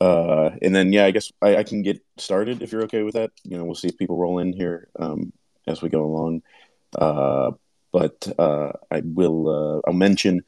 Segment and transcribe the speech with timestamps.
[0.00, 3.14] Uh, and then yeah, I guess I, I, can get started if you're okay with
[3.14, 3.30] that.
[3.44, 5.32] You know, we'll see if people roll in here um,
[5.66, 6.42] as we go along.
[6.98, 7.52] Uh,
[7.92, 10.42] but uh, I will uh, I'll mention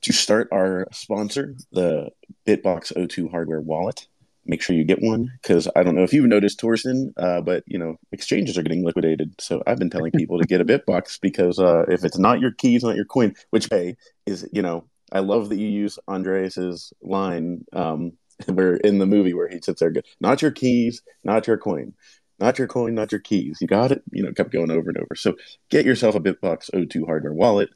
[0.00, 2.10] to start our sponsor, the
[2.46, 4.06] BitBox02 hardware wallet.
[4.46, 7.64] Make sure you get one because I don't know if you've noticed, Torsten, uh, but
[7.66, 9.34] you know exchanges are getting liquidated.
[9.40, 12.52] So I've been telling people to get a Bitbox because uh, if it's not your
[12.52, 16.92] keys, not your coin, which hey is you know I love that you use Andreas's
[17.02, 18.14] line um,
[18.46, 21.94] where in the movie where he sits there, not your keys, not your coin,
[22.38, 23.58] not your coin, not your keys.
[23.60, 24.02] You got it.
[24.12, 25.14] You know, kept going over and over.
[25.14, 25.36] So
[25.70, 27.70] get yourself a BitBox02 hardware wallet.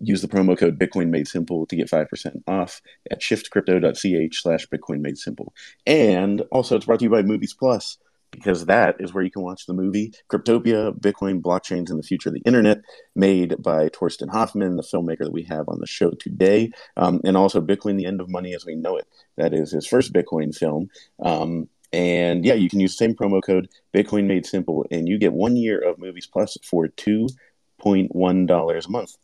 [0.00, 5.00] Use the promo code Bitcoin Made Simple to get 5% off at shiftcrypto.ch slash Bitcoin
[5.00, 5.52] Made Simple.
[5.86, 7.98] And also, it's brought to you by Movies Plus
[8.32, 12.30] because that is where you can watch the movie Cryptopia, Bitcoin, Blockchains, and the Future
[12.30, 12.78] of the Internet,
[13.14, 17.36] made by Torsten Hoffman, the filmmaker that we have on the show today, um, and
[17.36, 19.06] also Bitcoin, the End of Money as We Know It.
[19.36, 20.88] That is his first Bitcoin film.
[21.22, 25.18] Um, and yeah, you can use the same promo code, Bitcoin Made Simple, and you
[25.18, 29.16] get one year of Movies Plus for $2.1 a month.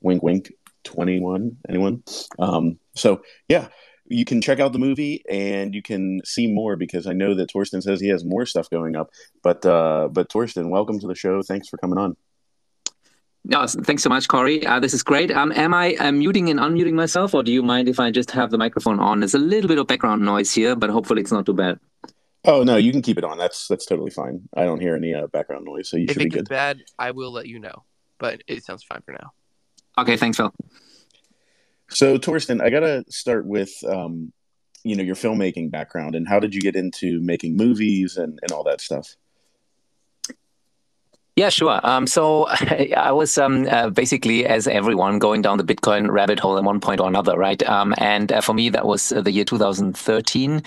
[0.00, 0.52] Wink, wink.
[0.84, 2.02] 21 anyone
[2.38, 3.68] um, so yeah
[4.10, 7.50] you can check out the movie and you can see more because I know that
[7.50, 9.10] Torsten says he has more stuff going up.
[9.42, 11.42] But uh, but Torsten, welcome to the show.
[11.42, 12.16] Thanks for coming on.
[13.44, 14.66] No, thanks so much, Cory.
[14.66, 15.30] Uh, this is great.
[15.30, 18.30] Um, am I uh, muting and unmuting myself, or do you mind if I just
[18.32, 19.20] have the microphone on?
[19.20, 21.78] There's a little bit of background noise here, but hopefully it's not too bad.
[22.44, 23.38] Oh no, you can keep it on.
[23.38, 24.48] That's that's totally fine.
[24.54, 26.42] I don't hear any uh, background noise, so you if should be good.
[26.42, 27.84] If bad, I will let you know.
[28.18, 29.32] But it sounds fine for now.
[29.96, 30.52] Okay, thanks, Phil.
[31.90, 34.32] So, Torsten, I got to start with, um,
[34.84, 38.52] you know, your filmmaking background and how did you get into making movies and, and
[38.52, 39.16] all that stuff?
[41.38, 41.78] Yeah, sure.
[41.84, 42.48] Um, so
[42.96, 46.80] I was um, uh, basically, as everyone, going down the Bitcoin rabbit hole at one
[46.80, 47.62] point or another, right?
[47.62, 50.60] Um, and uh, for me, that was uh, the year 2013.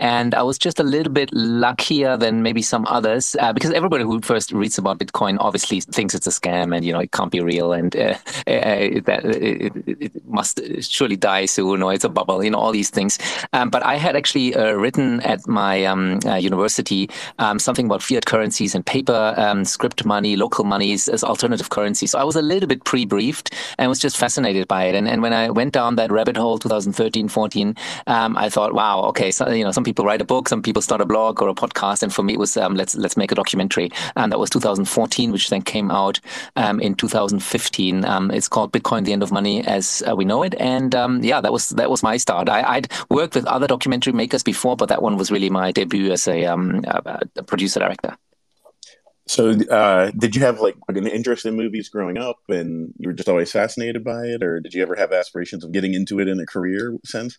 [0.00, 4.04] And I was just a little bit luckier than maybe some others uh, because everybody
[4.04, 7.32] who first reads about Bitcoin obviously thinks it's a scam and, you know, it can't
[7.32, 8.00] be real and uh,
[8.46, 12.70] uh, that it, it, must surely die soon or it's a bubble, you know, all
[12.70, 13.18] these things.
[13.54, 17.08] Um, but I had actually written at my um, university
[17.38, 22.06] um, something about fiat currencies and paper script money money, local monies as alternative currency.
[22.08, 24.96] So I was a little bit pre-briefed and was just fascinated by it.
[24.96, 27.76] And, and when I went down that rabbit hole 2013, 14,
[28.08, 30.82] um, I thought, wow, okay, so, you know, some people write a book, some people
[30.82, 32.02] start a blog or a podcast.
[32.02, 33.90] And for me, it was, um, let's, let's make a documentary.
[34.16, 36.18] And that was 2014, which then came out
[36.56, 38.04] um, in 2015.
[38.04, 40.56] Um, it's called Bitcoin, the End of Money as uh, we know it.
[40.58, 42.48] And um, yeah, that was, that was my start.
[42.48, 46.10] I, would worked with other documentary makers before, but that one was really my debut
[46.10, 48.16] as a, um, a producer director.
[49.28, 53.12] So, uh, did you have like an interest in movies growing up, and you were
[53.12, 56.28] just always fascinated by it, or did you ever have aspirations of getting into it
[56.28, 57.38] in a career sense?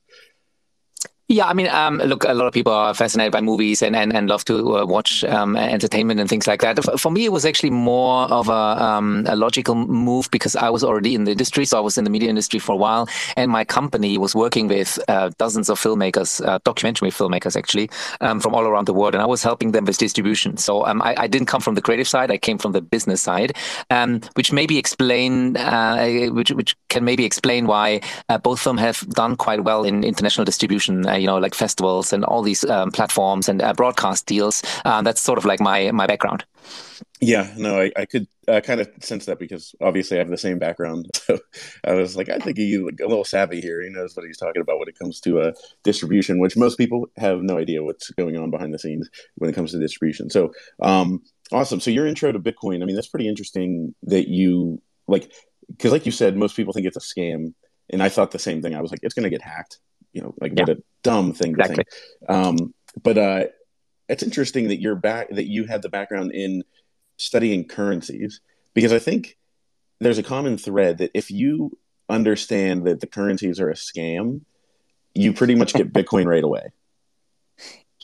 [1.32, 4.12] Yeah, I mean, um, look, a lot of people are fascinated by movies and, and,
[4.16, 7.00] and love to uh, watch um, entertainment and things like that.
[7.00, 10.84] For me, it was actually more of a, um, a, logical move because I was
[10.84, 11.66] already in the industry.
[11.66, 13.08] So I was in the media industry for a while,
[13.38, 17.92] and my company was working with uh, dozens of filmmakers, uh, documentary filmmakers actually,
[18.22, 20.58] um, from all around the world, and I was helping them with distribution.
[20.58, 23.22] So um, I, I, didn't come from the creative side; I came from the business
[23.22, 23.56] side,
[23.92, 28.78] um, which maybe explain, uh, which which can maybe explain why uh, both of them
[28.80, 32.92] have done quite well in international distribution you know, like festivals and all these um,
[32.92, 34.64] platforms and uh, broadcast deals.
[34.86, 36.46] Uh, that's sort of like my my background.
[37.22, 40.38] Yeah, no, I, I could uh, kind of sense that because obviously I have the
[40.38, 41.08] same background.
[41.30, 41.38] So
[41.84, 43.84] I was like, I think he's like a little savvy here.
[43.84, 45.52] He knows what he's talking about when it comes to uh,
[45.84, 49.54] distribution, which most people have no idea what's going on behind the scenes when it
[49.54, 50.30] comes to distribution.
[50.30, 51.22] So um,
[51.52, 51.80] awesome.
[51.80, 55.32] So your intro to Bitcoin, I mean, that's pretty interesting that you like,
[55.68, 57.54] because like you said, most people think it's a scam.
[57.92, 58.76] And I thought the same thing.
[58.76, 59.80] I was like, it's going to get hacked
[60.14, 60.64] you know, like yeah.
[60.64, 61.88] what a dumb thing to think.
[62.28, 63.46] Um, but uh,
[64.08, 66.64] it's interesting that you're back that you had the background in
[67.18, 68.42] studying currencies
[68.74, 69.38] because I think
[70.00, 71.78] there's a common thread that if you
[72.08, 74.42] understand that the currencies are a scam,
[75.14, 76.72] you pretty much get Bitcoin right away.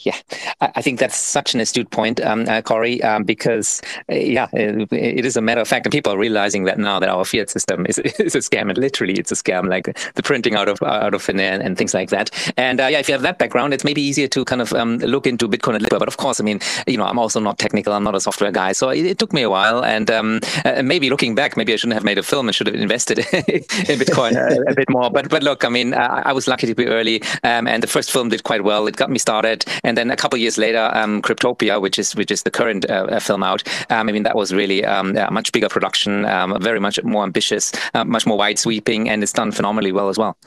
[0.05, 0.17] Yeah,
[0.61, 4.87] I think that's such an astute point, um, uh, Cory, um, because uh, yeah, it,
[4.93, 7.49] it is a matter of fact, and people are realizing that now that our fiat
[7.49, 10.81] system is, is a scam, and literally it's a scam, like the printing out of
[10.83, 12.29] out of thin air and things like that.
[12.55, 14.99] And uh, yeah, if you have that background, it's maybe easier to kind of um,
[14.99, 15.97] look into Bitcoin a little.
[15.97, 18.51] But of course, I mean, you know, I'm also not technical, I'm not a software
[18.51, 19.83] guy, so it, it took me a while.
[19.83, 22.67] And um, uh, maybe looking back, maybe I shouldn't have made a film and should
[22.67, 24.35] have invested in Bitcoin
[24.67, 25.09] a, a, bit more.
[25.09, 27.87] But but look, I mean, I, I was lucky to be early, um, and the
[27.87, 28.85] first film did quite well.
[28.85, 32.15] It got me started, and and then a couple years later, um, Cryptopia, which is
[32.15, 33.63] which is the current uh, uh, film out.
[33.89, 37.23] Um, I mean, that was really um, a much bigger production, um, very much more
[37.23, 40.37] ambitious, uh, much more wide sweeping, and it's done phenomenally well as well.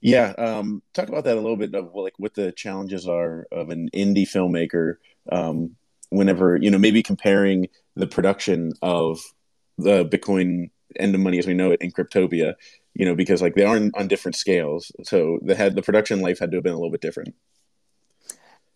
[0.00, 3.68] Yeah, um, talk about that a little bit of like what the challenges are of
[3.68, 4.94] an indie filmmaker.
[5.30, 5.76] Um,
[6.08, 9.20] whenever you know, maybe comparing the production of
[9.76, 12.54] the Bitcoin end of money as we know it in Cryptopia,
[12.94, 16.38] you know, because like they are on different scales, so the had the production life
[16.38, 17.34] had to have been a little bit different.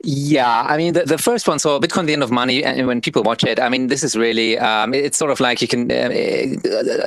[0.04, 1.58] Yeah, I mean the, the first one.
[1.58, 4.14] So Bitcoin, the end of money, and when people watch it, I mean this is
[4.14, 6.10] really um, it's sort of like you can uh,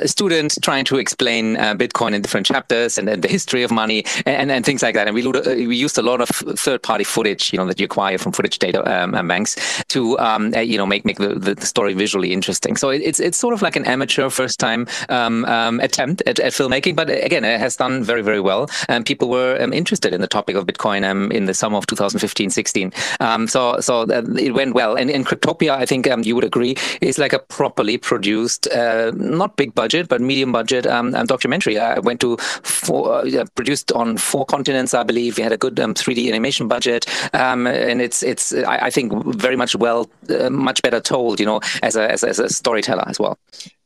[0.02, 3.70] a student trying to explain uh, Bitcoin in different chapters and, and, the history of
[3.70, 5.06] money and, and things like that.
[5.06, 6.28] And we uh, we used a lot of
[6.58, 10.52] third party footage, you know, that you acquire from footage data um, banks to um,
[10.56, 12.76] uh, you know make make the, the story visually interesting.
[12.76, 16.40] So it, it's it's sort of like an amateur first time um, um, attempt at,
[16.40, 18.68] at, filmmaking, but again, it has done very very well.
[18.88, 22.79] And people were interested in the topic of Bitcoin in the summer of 2015 16
[23.20, 24.96] um, so so it went well.
[24.96, 29.12] And in Cryptopia, I think um, you would agree, is like a properly produced, uh,
[29.14, 31.78] not big budget, but medium budget um, um documentary.
[31.78, 35.36] I went to four, uh, produced on four continents, I believe.
[35.36, 39.12] We had a good 3D um, animation budget, um, and it's it's I, I, think
[39.36, 43.04] very much well, uh, much better told, you know, as a, as, as a storyteller
[43.06, 43.38] as well.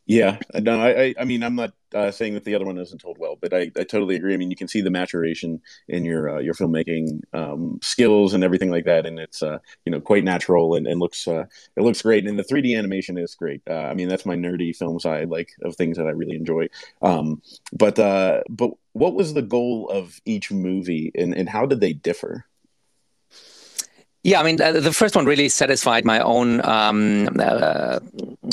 [0.07, 3.17] Yeah, no, I, I mean, I'm not uh, saying that the other one isn't told
[3.19, 4.35] well, but I, I totally agree.
[4.35, 8.45] I mean, you can see the maturation in your uh, your filmmaking um, skills and
[8.45, 11.47] everything like that, and it's uh, you know quite natural and, and looks uh,
[11.77, 12.27] it looks great.
[12.27, 13.63] And the 3D animation is great.
[13.69, 16.69] Uh, I mean, that's my nerdy film side, like of things that I really enjoy.
[17.01, 17.41] Um,
[17.73, 21.95] but uh, but what was the goal of each movie, and, and how did they
[21.95, 22.45] differ?
[24.27, 27.99] Yeah, I mean, the first one really satisfied my own um, uh,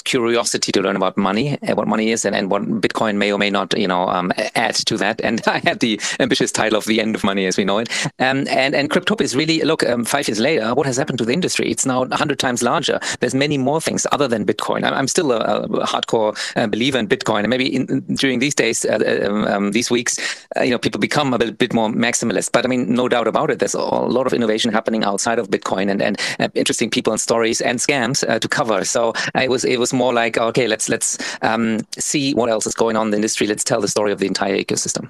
[0.04, 3.40] curiosity to learn about money, uh, what money is, and, and what Bitcoin may or
[3.40, 5.22] may not, you know, um, add to that.
[5.22, 7.88] And I had the ambitious title of "The End of Money" as we know it.
[8.20, 9.82] Um, and and Cryptopia is really look.
[9.88, 11.72] Um, five years later, what has happened to the industry?
[11.72, 13.00] It's now hundred times larger.
[13.22, 14.84] There's many more things other than Bitcoin.
[14.84, 17.86] I'm still a, a hardcore uh, believer in Bitcoin, and maybe in,
[18.16, 20.20] during these days, uh, um, um, these weeks,
[20.58, 22.52] uh, you know, people become a bit, bit more maximalist.
[22.52, 23.60] But I mean, no doubt about it.
[23.60, 27.13] There's a lot of innovation happening outside of Bitcoin Bitcoin and, and uh, interesting people
[27.13, 28.84] and stories and scams uh, to cover.
[28.86, 32.75] So it was it was more like okay, let's let's um, see what else is
[32.75, 33.48] going on in the industry.
[33.48, 35.10] Let's tell the story of the entire ecosystem.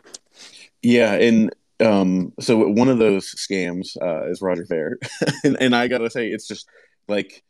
[0.81, 4.97] Yeah, and um, so one of those scams uh, is Roger Ver,
[5.43, 6.67] and, and, I gotta say, it's just
[7.07, 7.43] like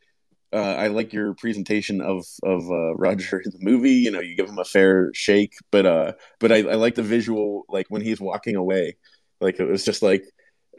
[0.52, 3.92] uh, I like your presentation of of uh, Roger in the movie.
[3.92, 7.02] You know, you give him a fair shake, but uh, but I, I like the
[7.02, 8.96] visual, like when he's walking away,
[9.40, 10.24] like it was just like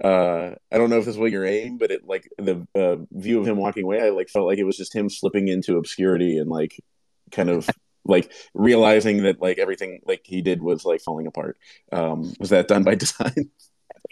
[0.03, 3.39] uh i don't know if this was your aim but it like the uh, view
[3.39, 6.37] of him walking away i like felt like it was just him slipping into obscurity
[6.37, 6.79] and like
[7.31, 7.69] kind of
[8.05, 11.57] like realizing that like everything like he did was like falling apart.
[11.91, 13.49] Um was that done by design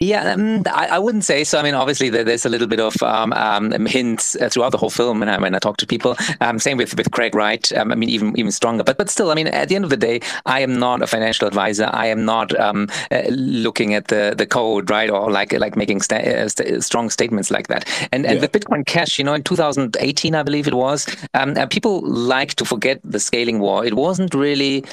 [0.00, 1.58] Yeah, um, I, I, wouldn't say so.
[1.58, 4.90] I mean, obviously, there's a little bit of um, um, hints uh, throughout the whole
[4.90, 6.16] film when I, when I talk to people.
[6.40, 7.70] Um, same with, with Craig Wright.
[7.76, 8.82] Um, I mean, even even stronger.
[8.84, 11.06] But but still, I mean, at the end of the day, I am not a
[11.06, 11.90] financial advisor.
[11.92, 16.00] I am not um, uh, looking at the, the code, right, or like like making
[16.00, 17.86] sta- uh, st- strong statements like that.
[18.12, 18.40] And and yeah.
[18.40, 22.64] with Bitcoin Cash, you know, in 2018, I believe it was, uh, people like to
[22.64, 23.84] forget the scaling war.
[23.84, 24.84] It wasn't really.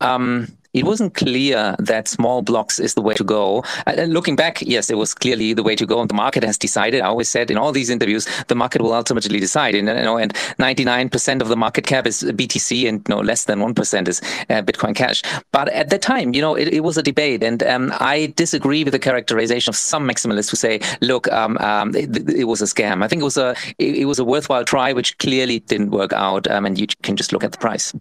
[0.00, 3.62] Um, it wasn't clear that small blocks is the way to go.
[3.86, 6.00] And looking back, yes, it was clearly the way to go.
[6.00, 7.02] And the market has decided.
[7.02, 9.74] I always said in all these interviews, the market will ultimately decide.
[9.74, 13.44] And you know, and 99% of the market cap is BTC, and you know, less
[13.44, 15.22] than one percent is uh, Bitcoin Cash.
[15.52, 18.84] But at that time, you know, it, it was a debate, and um, I disagree
[18.84, 22.66] with the characterization of some maximalists who say, "Look, um, um, it, it, was a
[22.66, 25.90] scam." I think it was a it, it, was a worthwhile try, which clearly didn't
[25.90, 26.50] work out.
[26.50, 27.92] Um, and you can just look at the price.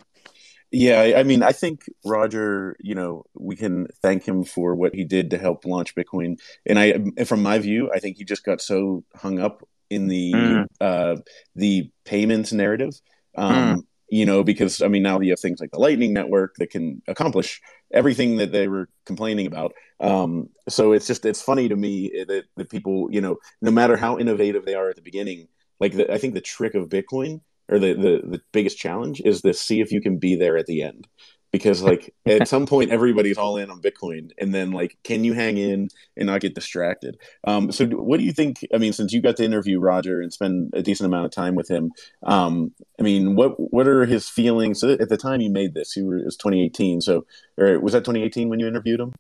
[0.72, 5.04] Yeah, I mean, I think Roger, you know, we can thank him for what he
[5.04, 6.40] did to help launch Bitcoin.
[6.66, 10.32] And I, from my view, I think he just got so hung up in the
[10.32, 10.66] mm.
[10.80, 11.18] uh,
[11.56, 12.94] the payments narrative.
[13.38, 13.82] Um, mm.
[14.10, 17.02] You know, because I mean, now you have things like the Lightning Network that can
[17.08, 17.62] accomplish
[17.94, 19.74] everything that they were complaining about.
[20.00, 23.98] Um, so it's just it's funny to me that, that people, you know, no matter
[23.98, 25.48] how innovative they are at the beginning,
[25.82, 29.42] like the, I think the trick of Bitcoin or the, the the biggest challenge is
[29.42, 31.08] to see if you can be there at the end.
[31.52, 35.34] Because like at some point everybody's all in on bitcoin and then like can you
[35.34, 37.18] hang in and not get distracted?
[37.46, 40.32] Um, so what do you think i mean since you got to interview roger and
[40.32, 41.92] spend a decent amount of time with him
[42.24, 44.82] um, i mean what what are his feelings?
[44.82, 47.26] At the time you made this it was 2018 so
[47.58, 49.14] or was that 2018 when you interviewed him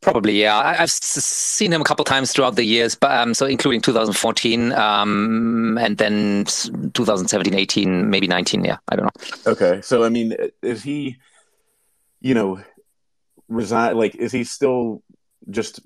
[0.00, 0.56] Probably, yeah.
[0.56, 4.72] I, have seen him a couple times throughout the years, but um, so including 2014,
[4.72, 6.44] um, and then
[6.94, 8.64] 2017, 18, maybe 19.
[8.64, 9.52] Yeah, I don't know.
[9.52, 11.16] Okay, so I mean, is he,
[12.20, 12.60] you know,
[13.48, 13.96] resign?
[13.96, 15.02] Like, is he still
[15.50, 15.80] just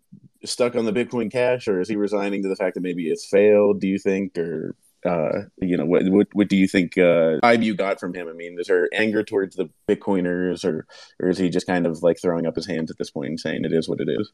[0.44, 3.26] stuck on the Bitcoin Cash, or is he resigning to the fact that maybe it's
[3.26, 3.80] failed?
[3.80, 7.74] Do you think, or uh, you know, what, what, what do you think uh, you
[7.74, 8.28] got from him?
[8.28, 10.86] I mean, is there anger towards the Bitcoiners, or
[11.20, 13.40] or is he just kind of like throwing up his hands at this point and
[13.40, 14.32] saying it is what it is?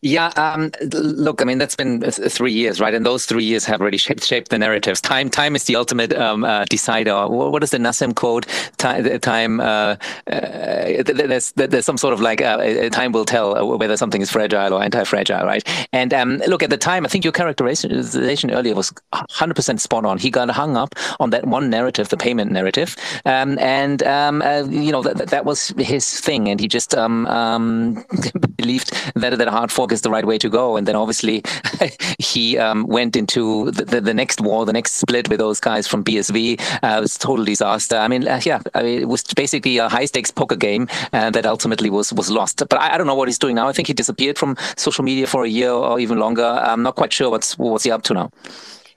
[0.00, 2.94] Yeah, um, look, I mean that's been three years, right?
[2.94, 5.00] And those three years have really shaped, shaped the narratives.
[5.00, 7.26] Time, time is the ultimate um, uh, decider.
[7.26, 8.46] What is the Nassim quote?
[8.78, 9.60] Time, time.
[9.60, 9.96] Uh,
[10.30, 14.72] uh, there's there's some sort of like uh, time will tell whether something is fragile
[14.72, 15.66] or anti-fragile, right?
[15.92, 17.04] And um, look at the time.
[17.04, 20.18] I think your characterization earlier was 100% spot on.
[20.18, 24.62] He got hung up on that one narrative, the payment narrative, um, and um, uh,
[24.68, 28.04] you know that that was his thing, and he just um,
[28.56, 30.76] believed that that hard fork is the right way to go.
[30.76, 31.42] And then obviously
[32.18, 35.86] he um, went into the, the, the, next war, the next split with those guys
[35.86, 36.60] from BSV.
[36.82, 37.96] Uh, it was a total disaster.
[37.96, 41.30] I mean, uh, yeah, I mean, it was basically a high stakes poker game uh,
[41.30, 42.58] that ultimately was was lost.
[42.58, 43.68] But I, I, don't know what he's doing now.
[43.68, 46.44] I think he disappeared from social media for a year or even longer.
[46.44, 48.30] I'm not quite sure what's what's he up to now.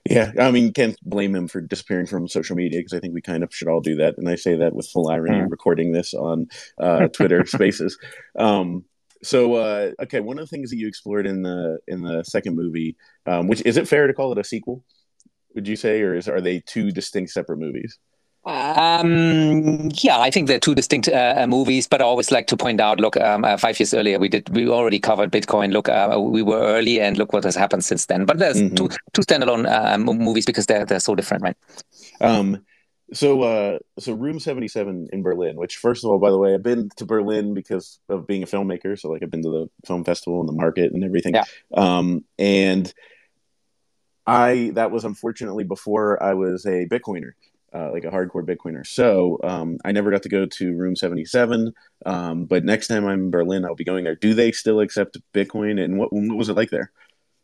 [0.09, 3.21] Yeah, I mean, can't blame him for disappearing from social media because I think we
[3.21, 5.51] kind of should all do that, and I say that with full irony, mm.
[5.51, 6.47] recording this on
[6.79, 7.97] uh, Twitter Spaces.
[8.37, 8.85] Um,
[9.23, 12.55] so uh, okay, one of the things that you explored in the in the second
[12.55, 12.95] movie,
[13.25, 14.83] um, which is it fair to call it a sequel?
[15.55, 17.97] Would you say, or is are they two distinct separate movies?
[18.45, 22.57] Um, yeah, I think they're two distinct uh, uh, movies, but I always like to
[22.57, 22.99] point out.
[22.99, 25.71] Look, um, uh, five years earlier, we did we already covered Bitcoin.
[25.73, 28.25] Look, uh, we were early, and look what has happened since then.
[28.25, 28.75] But there's mm-hmm.
[28.75, 31.57] two two standalone uh, movies because they're they're so different, right?
[32.21, 32.63] Um,
[33.13, 35.55] so, uh, so Room Seventy Seven in Berlin.
[35.55, 38.47] Which, first of all, by the way, I've been to Berlin because of being a
[38.47, 38.99] filmmaker.
[38.99, 41.33] So, like, I've been to the film festival and the market and everything.
[41.35, 41.43] Yeah.
[41.75, 42.93] Um, and
[44.25, 47.31] I that was unfortunately before I was a Bitcoiner.
[47.71, 48.83] Uh, like a hardcore Bitcoiner.
[48.83, 51.71] So um, I never got to go to Room 77.
[52.03, 54.15] Um, but next time I'm in Berlin, I'll be going there.
[54.15, 55.79] Do they still accept Bitcoin?
[55.79, 56.91] And what, what was it like there?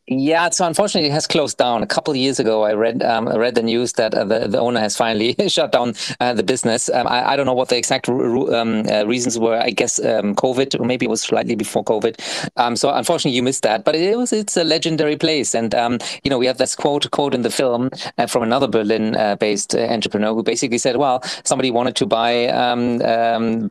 [0.07, 1.81] Yeah, so unfortunately, it has closed down.
[1.81, 4.47] A couple of years ago, I read um, I read the news that uh, the,
[4.47, 6.89] the owner has finally shut down uh, the business.
[6.89, 9.57] Um, I, I, don't know what the exact um, uh, reasons were.
[9.57, 12.19] I guess um, COVID, or maybe it was slightly before COVID.
[12.55, 13.83] Um, so unfortunately, you missed that.
[13.83, 17.09] But it was it's a legendary place, and um, you know we have this quote
[17.09, 21.71] quote in the film uh, from another Berlin-based uh, entrepreneur who basically said, "Well, somebody
[21.71, 22.45] wanted to buy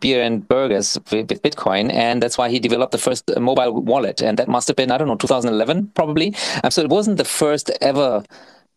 [0.00, 4.36] beer and burgers with Bitcoin, and that's why he developed the first mobile wallet, and
[4.38, 6.23] that must have been I don't know 2011 probably."
[6.62, 8.24] Um, so it wasn't the first ever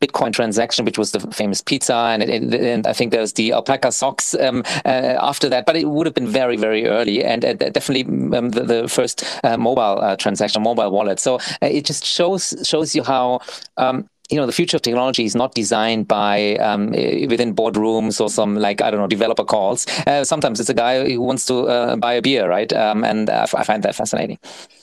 [0.01, 4.35] Bitcoin transaction, which was the famous pizza, and, and I think there's the alpaca socks
[4.35, 5.65] um, uh, after that.
[5.65, 8.03] But it would have been very, very early, and uh, definitely
[8.37, 11.19] um, the, the, first uh, mobile uh, transaction, mobile wallet.
[11.19, 13.41] So uh, it just shows shows you how.
[13.77, 18.29] Um, you know the future of technology is not designed by um, within boardrooms or
[18.29, 19.85] some like I don't know developer calls.
[20.05, 22.71] Uh, sometimes it's a guy who wants to uh, buy a beer, right?
[22.73, 24.39] Um, and I find that fascinating.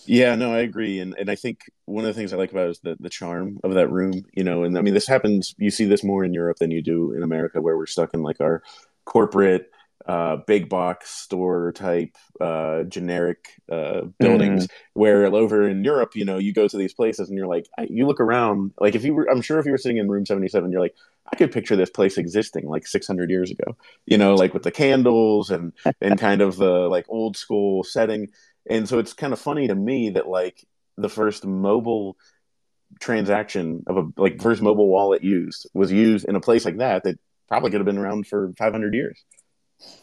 [0.06, 2.70] Yeah, no, I agree, and and I think one of the things I like about
[2.70, 4.64] is the the charm of that room, you know.
[4.64, 5.54] And I mean, this happens.
[5.58, 8.22] You see this more in Europe than you do in America, where we're stuck in
[8.22, 8.62] like our
[9.04, 9.70] corporate
[10.06, 14.66] uh, big box store type uh, generic uh, buildings.
[14.66, 14.70] Mm.
[14.94, 18.06] Where over in Europe, you know, you go to these places and you're like, you
[18.06, 20.70] look around, like if you were, I'm sure if you were sitting in room 77,
[20.70, 20.94] you're like,
[21.32, 24.70] I could picture this place existing like 600 years ago, you know, like with the
[24.70, 28.28] candles and and kind of the like old school setting
[28.68, 30.64] and so it's kind of funny to me that like
[30.96, 32.16] the first mobile
[33.00, 37.02] transaction of a like first mobile wallet used was used in a place like that
[37.04, 37.18] that
[37.48, 39.24] probably could have been around for 500 years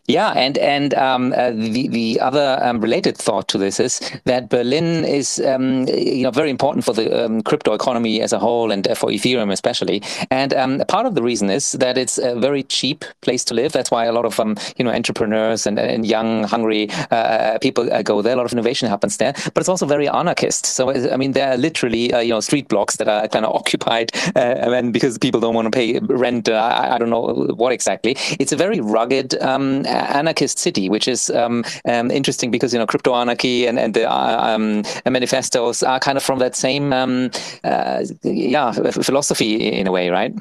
[0.07, 4.49] yeah, and and um, uh, the the other um, related thought to this is that
[4.49, 8.71] Berlin is um, you know very important for the um, crypto economy as a whole
[8.71, 10.01] and uh, for Ethereum especially.
[10.29, 13.71] And um, part of the reason is that it's a very cheap place to live.
[13.71, 17.91] That's why a lot of um, you know entrepreneurs and, and young hungry uh, people
[17.93, 18.33] uh, go there.
[18.33, 19.33] A lot of innovation happens there.
[19.53, 20.65] But it's also very anarchist.
[20.65, 23.55] So I mean there are literally uh, you know street blocks that are kind of
[23.61, 26.49] occupied uh, and because people don't want to pay rent.
[26.49, 28.17] I, I, don't know what exactly.
[28.39, 29.39] It's a very rugged.
[29.41, 33.93] Um, anarchist city, which is um, um, interesting because you know crypto anarchy and and
[33.93, 37.29] the uh, um, manifestos are kind of from that same um,
[37.63, 40.33] uh, yeah philosophy in a way, right?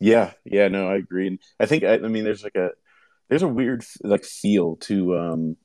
[0.00, 1.28] Yeah, yeah, no, I agree.
[1.28, 2.70] And I think I, I mean there's like a
[3.28, 5.56] there's a weird like feel to um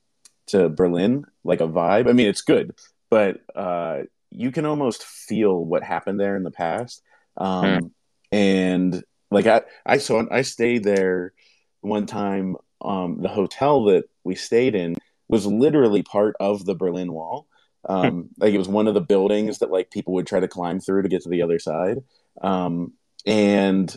[0.48, 2.08] to Berlin, like a vibe.
[2.08, 2.74] I mean, it's good,
[3.10, 7.02] but uh, you can almost feel what happened there in the past.
[7.36, 7.86] Um, hmm.
[8.32, 11.32] And like I, I saw, I stayed there
[11.80, 14.96] one time um, the hotel that we stayed in
[15.28, 17.46] was literally part of the Berlin Wall.
[17.88, 20.80] Um, like it was one of the buildings that like people would try to climb
[20.80, 21.98] through to get to the other side.
[22.40, 22.92] Um,
[23.26, 23.94] and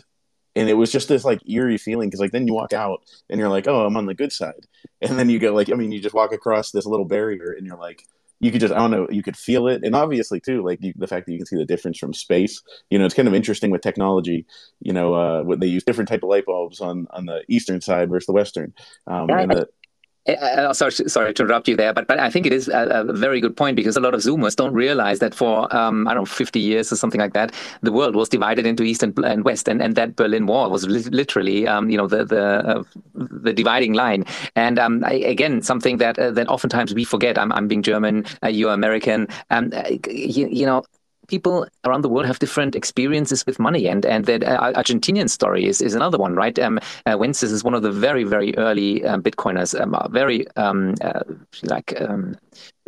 [0.54, 3.40] and it was just this like eerie feeling because like then you walk out and
[3.40, 4.66] you're like, oh, I'm on the good side,
[5.00, 7.66] and then you go like, I mean, you just walk across this little barrier and
[7.66, 8.06] you're like,
[8.42, 9.82] you could just I don't know you could feel it.
[9.84, 12.60] And obviously too like you, the fact that you can see the difference from space
[12.90, 14.44] you know it's kind of interesting with technology
[14.80, 17.80] you know uh, what they use different type of light bulbs on on the eastern
[17.80, 18.74] side versus the western
[19.06, 19.68] um, and the,
[20.28, 23.12] Uh, sorry, sorry to interrupt you there, but but I think it is a, a,
[23.12, 26.20] very good point because a lot of Zoomers don't realize that for um, I don't
[26.20, 29.44] know 50 years or something like that, the world was divided into East and, and
[29.44, 32.82] West, and, and that Berlin Wall was li- literally um, you know the the uh,
[33.14, 34.24] the dividing line.
[34.54, 37.36] And um, I, again, something that uh, that oftentimes we forget.
[37.36, 39.26] I'm I'm being German, uh, you're American.
[39.50, 39.72] Um,
[40.08, 40.84] you, you know,
[41.32, 45.64] people around the world have different experiences with money, and and that uh, Argentinian story
[45.70, 46.58] is, is another one, right?
[46.58, 50.94] Um, uh, Wences is one of the very very early um, Bitcoiners, um, very um,
[51.00, 51.24] uh,
[51.62, 52.36] like um,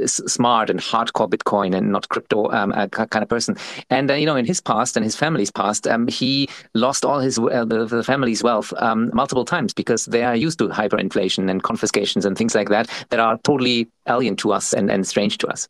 [0.07, 3.57] smart and hardcore Bitcoin and not crypto um, uh, kind of person.
[3.89, 7.21] And uh, you know, in his past and his family's past, um, he lost all
[7.21, 11.51] his uh, the, the, family's wealth um, multiple times because they are used to hyperinflation
[11.51, 15.39] and confiscations and things like that that are totally alien to us and, and strange
[15.39, 15.67] to us.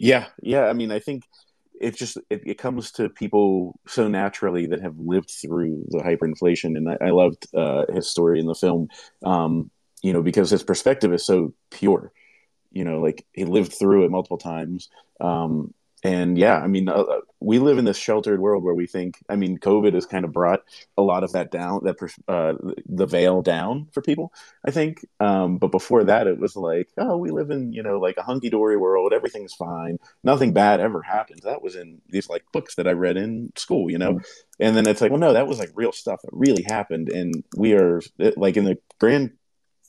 [0.00, 0.64] Yeah, yeah.
[0.70, 1.24] I mean, I think
[1.80, 6.76] it just it, it, comes to people so naturally that have lived through the hyperinflation
[6.76, 8.88] and i, I loved uh, his story in the film.
[9.24, 9.70] Um,
[10.02, 12.12] you know because his perspective is so pure.
[12.72, 14.88] You know like he lived through it multiple times.
[15.20, 18.86] Um, and yeah i mean uh, uh, we live in this sheltered world where we
[18.86, 20.60] think i mean covid has kind of brought
[20.96, 21.96] a lot of that down that
[22.28, 22.54] uh,
[22.86, 24.32] the veil down for people
[24.66, 25.04] i think.
[25.18, 28.22] Um, but before that it was like oh we live in you know like a
[28.22, 29.12] hunky-dory world.
[29.12, 29.98] Everything's fine.
[30.24, 31.42] Nothing bad ever happens.
[31.42, 34.14] That was in these like books that i read in school you know?
[34.14, 34.62] Mm-hmm.
[34.64, 37.10] and then it's like well no that was like real stuff that really happened.
[37.10, 38.00] And we are
[38.36, 39.32] like in the grand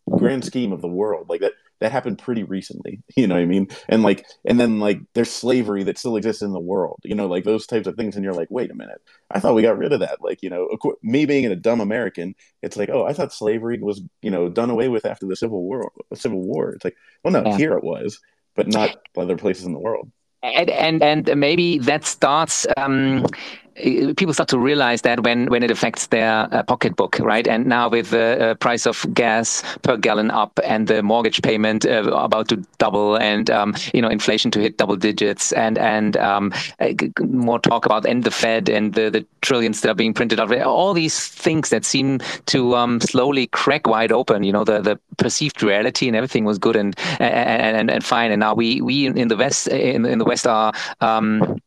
[0.09, 3.45] grand scheme of the world like that that happened pretty recently you know what i
[3.45, 3.67] mean?
[3.89, 7.27] And like and then like there's slavery that still exists in the world you know
[7.27, 9.01] like those types of things and you're like wait a minute.
[9.29, 10.69] I thought we got rid of that like you know
[11.03, 14.69] me being a dumb american it's like oh i thought slavery was you know done
[14.69, 16.71] away with after the civil war civil war.
[16.71, 17.57] It's like well no yeah.
[17.57, 18.19] here it was
[18.55, 20.11] but not other places in the world.
[20.43, 23.25] And and, and maybe that starts um,
[23.75, 27.47] people start to realize that when when it affects their uh, pocketbook, right?
[27.47, 31.85] And now with the uh, price of gas per gallon up and the mortgage payment
[31.85, 36.17] uh, about to double, and um, you know inflation to hit double digits, and and
[36.17, 40.13] um, uh, more talk about and the Fed and the, the trillions that are being
[40.13, 44.43] printed out, all these things that seem to um, slowly crack wide open.
[44.43, 48.31] You know, the the perceived reality and everything was good and and and, and fine,
[48.31, 51.61] and now we we in the West in, in the West are um,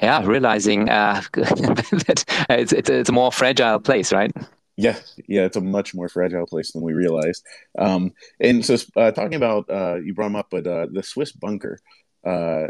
[0.00, 4.32] yeah, realizing uh, that it's, it's, it's a more fragile place, right?
[4.76, 7.44] Yeah, yeah, it's a much more fragile place than we realized.
[7.76, 11.32] Um, and so, uh, talking about uh, you brought them up, but uh, the Swiss
[11.32, 11.80] bunker.
[12.24, 12.68] Uh,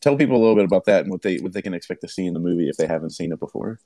[0.00, 2.08] tell people a little bit about that and what they what they can expect to
[2.08, 3.78] see in the movie if they haven't seen it before.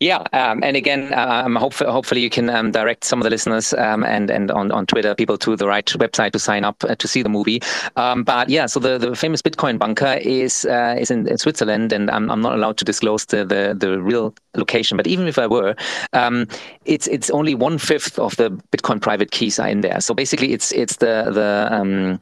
[0.00, 3.74] Yeah, um, and again, um, hopefully, hopefully you can um, direct some of the listeners
[3.74, 6.94] um, and and on, on Twitter people to the right website to sign up uh,
[6.94, 7.60] to see the movie.
[7.96, 11.92] Um, but yeah, so the, the famous Bitcoin bunker is uh, is in, in, Switzerland,
[11.92, 14.96] and I'm, I'm not allowed to disclose the, the, the real location.
[14.96, 15.76] But even if I were,
[16.14, 16.48] um,
[16.86, 20.00] it's it's only one fifth of the Bitcoin private keys are in there.
[20.00, 22.18] So basically, it's it's the the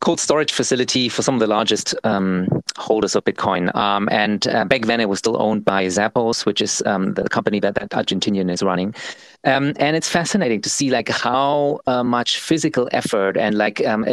[0.00, 3.74] cold storage facility for some of the largest um, holders of Bitcoin.
[3.74, 7.28] Um, and uh, back then, it was still owned by Xapo, which is um, the
[7.28, 8.94] company that that Argentinian is running.
[9.44, 14.04] Um, and it's fascinating to see like how uh, much physical effort and like um,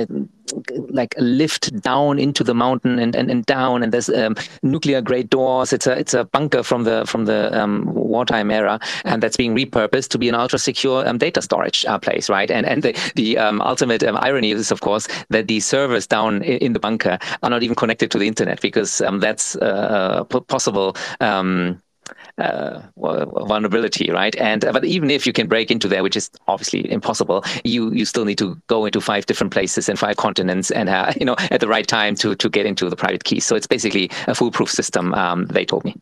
[0.90, 5.02] like a lift down into the mountain and, and, and down and there's um, nuclear
[5.02, 5.74] grade doors.
[5.74, 9.56] It's a it's a bunker from the from the um, wartime era and that's being
[9.56, 12.52] repurposed to be an ultra secure um, data storage uh, place right?
[12.52, 16.44] And and the, the um, ultimate um, irony is of course that the servers down
[16.44, 20.96] in, the bunker are not even connected to the internet because that's uh, possible
[22.38, 24.36] uh, vulnerability, right?
[24.36, 27.92] And uh, but even if you can break into there, which is obviously impossible, you
[27.94, 31.26] you still need to go into five different places and five continents, and uh, you
[31.26, 33.46] know at the right time to to get into the private keys.
[33.46, 35.14] So it's basically a foolproof system.
[35.14, 35.96] Um, they told me.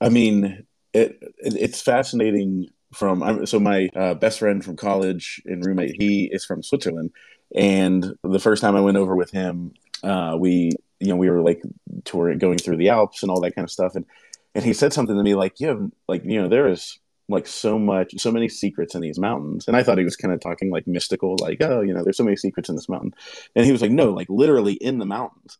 [0.00, 2.68] I mean, it, it it's fascinating.
[2.92, 7.10] From so my uh, best friend from college and roommate, he is from Switzerland,
[7.52, 9.74] and the first time I went over with him,
[10.04, 11.60] uh, we you know we were like
[12.04, 14.06] touring, going through the Alps and all that kind of stuff, and
[14.54, 17.46] and he said something to me like, "You have like you know there is like
[17.46, 20.40] so much, so many secrets in these mountains." And I thought he was kind of
[20.40, 23.14] talking like mystical, like, "Oh, you know, there's so many secrets in this mountain,"
[23.56, 25.58] and he was like, "No, like literally in the mountains."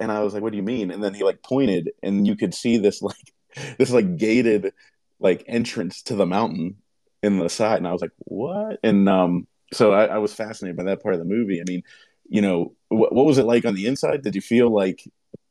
[0.00, 2.36] And I was like, "What do you mean?" And then he like pointed, and you
[2.36, 3.32] could see this like
[3.78, 4.72] this like gated
[5.20, 6.76] like entrance to the mountain
[7.22, 10.76] in the side, and I was like, "What?" And um, so I, I was fascinated
[10.76, 11.60] by that part of the movie.
[11.60, 11.82] I mean,
[12.28, 14.22] you know, what, what was it like on the inside?
[14.22, 15.04] Did you feel like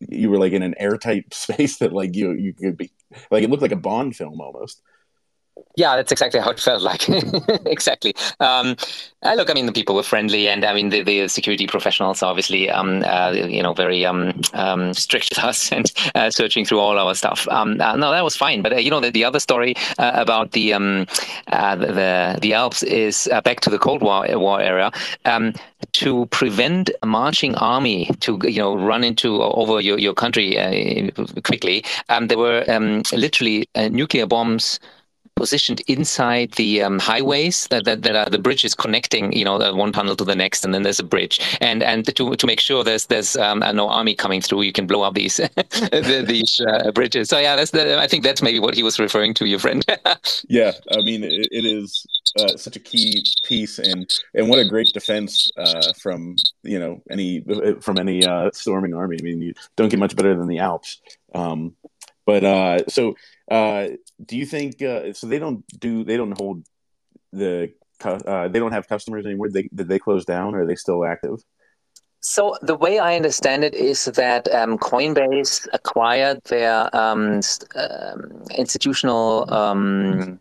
[0.09, 2.91] you were like in an airtight space that like you you could be
[3.29, 4.81] like it looked like a Bond film almost.
[5.75, 7.07] Yeah, that's exactly how it felt like.
[7.65, 8.13] exactly.
[8.39, 8.75] Um,
[9.23, 12.21] uh, look, I mean, the people were friendly, and I mean, the, the security professionals
[12.21, 16.79] obviously, um, uh, you know, very um, um, strict with us and uh, searching through
[16.79, 17.47] all our stuff.
[17.49, 18.61] Um, uh, no, that was fine.
[18.61, 21.05] But uh, you know, the, the other story uh, about the, um,
[21.47, 24.91] the the Alps is back to the Cold War war era.
[25.93, 31.11] To prevent a marching army to you know run into over your, your country
[31.43, 32.63] quickly, there were
[33.11, 34.79] literally nuclear bombs
[35.41, 39.91] positioned inside the um, highways that, that, that, are the bridges connecting, you know, one
[39.91, 41.41] tunnel to the next, and then there's a bridge.
[41.59, 44.85] And and to, to make sure there's there's um, no army coming through, you can
[44.85, 45.37] blow up these
[45.91, 47.29] these uh, bridges.
[47.29, 49.83] So yeah, that's the, I think that's maybe what he was referring to, your friend.
[50.47, 52.05] yeah, I mean, it, it is
[52.39, 57.01] uh, such a key piece, and and what a great defense uh, from you know
[57.09, 57.43] any
[57.81, 59.17] from any uh, storming army.
[59.19, 61.01] I mean, you don't get much better than the Alps.
[61.33, 61.75] Um,
[62.25, 63.15] but uh, so
[63.51, 63.89] uh,
[64.25, 65.27] do you think uh, so?
[65.27, 66.03] They don't do.
[66.03, 66.65] They don't hold
[67.33, 67.73] the.
[68.03, 69.49] Uh, they don't have customers anymore.
[69.49, 70.55] They did they close down?
[70.55, 71.39] Or are they still active?
[72.21, 77.41] So the way I understand it is that um, Coinbase acquired their um,
[77.75, 80.39] um, institutional um,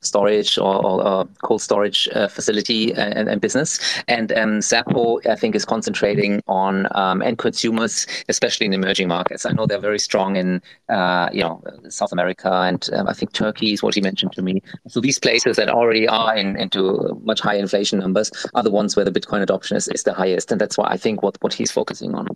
[0.00, 3.78] storage or, or, cold storage uh, facility and, and, business.
[4.08, 9.46] And um, Xapo, I think, is concentrating on um, end consumers, especially in emerging markets.
[9.46, 13.32] I know they're very strong in, uh, you know, South America and um, I think
[13.32, 14.62] Turkey is what he mentioned to me.
[14.88, 18.96] So these places that already are in, into much higher inflation numbers are the ones
[18.96, 21.52] where the Bitcoin adoption is, is the highest, and that's why I think what what
[21.52, 22.28] he's focusing on.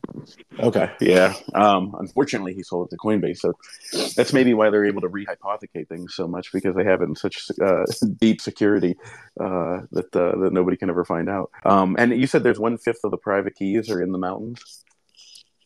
[0.61, 1.35] Okay, yeah.
[1.55, 3.55] Um, unfortunately, he sold it to Coinbase, so
[4.17, 7.17] that's maybe why they're able to rehypothecate things so much because they have it in
[7.17, 7.85] such uh,
[8.21, 8.97] deep security
[9.41, 11.51] uh, that uh, that nobody can ever find out.
[11.65, 14.85] Um, and you said there's one fifth of the private keys are in the mountains.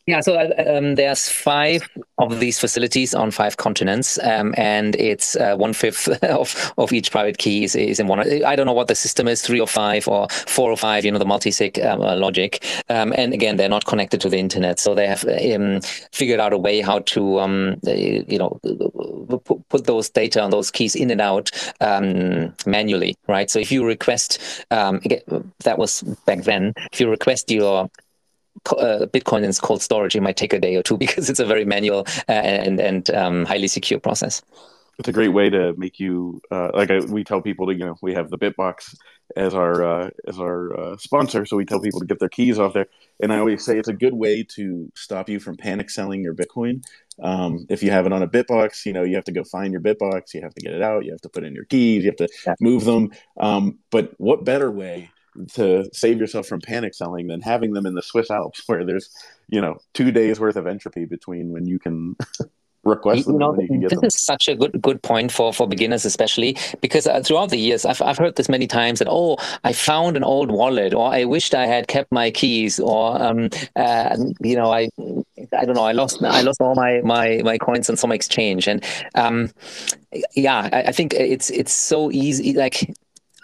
[0.09, 5.35] Yeah, so uh, um, there's five of these facilities on five continents, um, and it's
[5.35, 8.19] uh, one fifth of, of each private key is, is in one.
[8.43, 11.05] I don't know what the system is, three or five or four or five.
[11.05, 12.65] You know, the multi-sig um, uh, logic.
[12.89, 15.79] Um, and again, they're not connected to the internet, so they have um,
[16.11, 18.59] figured out a way how to, you know,
[19.69, 21.51] put those data on those keys in and out
[22.65, 23.51] manually, right?
[23.51, 24.41] So if you request,
[24.71, 26.73] that was back then.
[26.91, 27.91] If you request your
[28.67, 31.45] uh, Bitcoin in cold storage, it might take a day or two because it's a
[31.45, 34.41] very manual uh, and and um, highly secure process.
[34.97, 37.85] It's a great way to make you uh, like I, we tell people to you
[37.85, 38.95] know we have the Bitbox
[39.35, 42.59] as our uh, as our uh, sponsor, so we tell people to get their keys
[42.59, 42.87] off there.
[43.21, 46.33] And I always say it's a good way to stop you from panic selling your
[46.33, 46.83] Bitcoin.
[47.21, 49.71] Um, if you have it on a Bitbox, you know you have to go find
[49.71, 52.03] your Bitbox, you have to get it out, you have to put in your keys,
[52.03, 53.11] you have to move them.
[53.39, 55.11] Um, but what better way
[55.53, 59.09] to save yourself from panic selling than having them in the Swiss Alps where there's,
[59.47, 62.15] you know, two days worth of entropy between when you can
[62.83, 63.33] request them.
[63.33, 64.03] You know, this them.
[64.03, 67.85] is such a good good point for for beginners, especially because uh, throughout the years,
[67.85, 71.25] I've I've heard this many times that oh, I found an old wallet, or I
[71.25, 74.89] wished I had kept my keys, or um, uh, you know, I
[75.57, 78.67] I don't know, I lost I lost all my my my coins on some exchange,
[78.67, 78.83] and
[79.15, 79.51] um,
[80.35, 82.93] yeah, I, I think it's it's so easy, like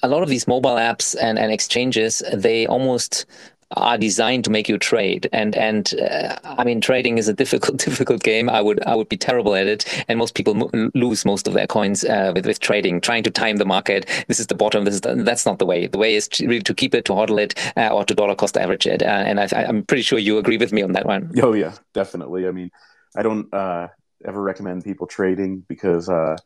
[0.03, 3.25] a lot of these mobile apps and, and exchanges, they almost
[3.71, 5.27] are designed to make you trade.
[5.33, 8.49] And and uh, i mean trading is a difficult difficult game.
[8.49, 9.85] I would i would be terrible at it.
[10.07, 13.31] And most people mo- lose most of their coins uh, with, with trading trying to
[13.31, 14.07] time the market.
[14.27, 14.85] This is the bottom.
[14.85, 15.87] This is the, that's not the way.
[15.87, 18.35] The way is to really to keep it to hodl it uh, or to dollar
[18.35, 19.01] cost average it.
[19.01, 21.31] Uh, and I, i'm pretty sure you agree with me on that one.
[21.41, 22.47] Oh yeah definitely.
[22.47, 22.71] I mean
[23.15, 23.87] i don't uh,
[24.25, 26.37] ever recommend people trading because uh,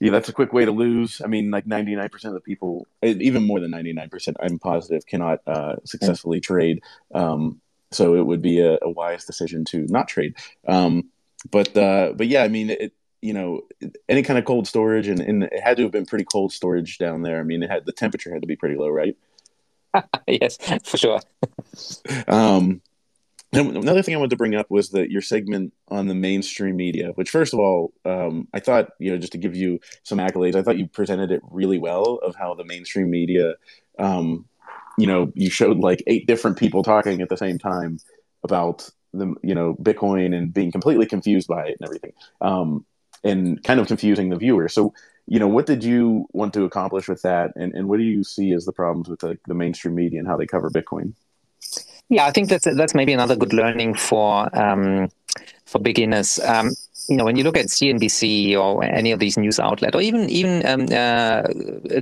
[0.00, 1.22] yeah, that's a quick way to lose.
[1.24, 5.76] I mean, like 99% of the people, even more than 99%, I'm positive, cannot uh,
[5.84, 6.82] successfully trade.
[7.14, 7.60] Um,
[7.92, 10.34] so it would be a, a, wise decision to not trade.
[10.66, 11.10] Um,
[11.50, 13.62] but uh, but yeah, I mean, it, you know,
[14.08, 16.98] any kind of cold storage, and, and it had to have been pretty cold storage
[16.98, 17.40] down there.
[17.40, 19.16] I mean, it had the temperature had to be pretty low, right?
[20.26, 21.20] yes, for sure.
[22.28, 22.82] um,
[23.56, 27.12] another thing I wanted to bring up was that your segment on the mainstream media,
[27.14, 30.54] which first of all, um, I thought, you know, just to give you some accolades,
[30.54, 33.54] I thought you presented it really well of how the mainstream media,
[33.98, 34.46] um,
[34.98, 37.98] you know, you showed like eight different people talking at the same time
[38.42, 42.84] about the, you know, Bitcoin and being completely confused by it and everything, um,
[43.24, 44.68] and kind of confusing the viewer.
[44.68, 44.94] So,
[45.26, 48.22] you know, what did you want to accomplish with that, and, and what do you
[48.22, 51.14] see as the problems with the, the mainstream media and how they cover Bitcoin?
[52.08, 55.08] Yeah, I think that's that's maybe another good learning for um,
[55.64, 56.38] for beginners.
[56.40, 56.70] Um,
[57.08, 60.28] you know, when you look at CNBC or any of these news outlets, or even
[60.30, 61.42] even um, uh,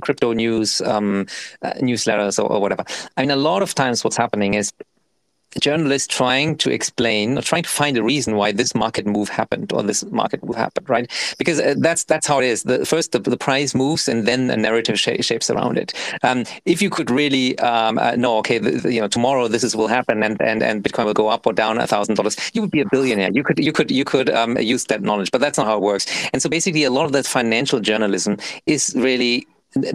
[0.01, 1.25] crypto news um,
[1.61, 2.83] uh, newsletters or, or, whatever,
[3.17, 4.71] I mean, a lot of times what's happening is
[5.59, 9.71] journalist trying to explain or trying to find a reason why this market move happened
[9.71, 11.09] or this market move happened, right?
[11.37, 12.63] Because uh, that's that's how it is.
[12.63, 15.93] The first the, the price moves and then a narrative sh- shapes around it.
[16.23, 19.63] Um, if you could really um, uh, know, okay, the, the, you know, tomorrow this
[19.63, 22.35] is will happen and, and and Bitcoin will go up or down a thousand dollars,
[22.53, 23.29] you would be a billionaire.
[23.31, 25.81] You could you could you could um, use that knowledge, but that's not how it
[25.81, 26.05] works.
[26.33, 29.47] And so basically, a lot of that financial journalism is really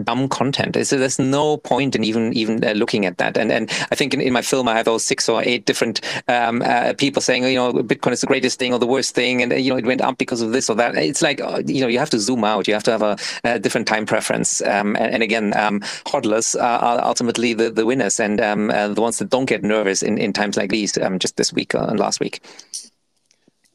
[0.03, 0.75] dumb content.
[0.85, 3.37] So there's no point in even even uh, looking at that.
[3.37, 6.01] And and I think in, in my film I have those six or eight different
[6.27, 9.41] um, uh, people saying you know Bitcoin is the greatest thing or the worst thing,
[9.41, 10.95] and you know it went up because of this or that.
[10.95, 12.67] It's like uh, you know you have to zoom out.
[12.67, 14.61] You have to have a, a different time preference.
[14.61, 19.01] Um, and, and, again, um, hodlers are ultimately the, the winners and um, uh, the
[19.01, 20.97] ones that don't get nervous in, in times like these.
[20.97, 22.43] Um, just this week uh, and last week.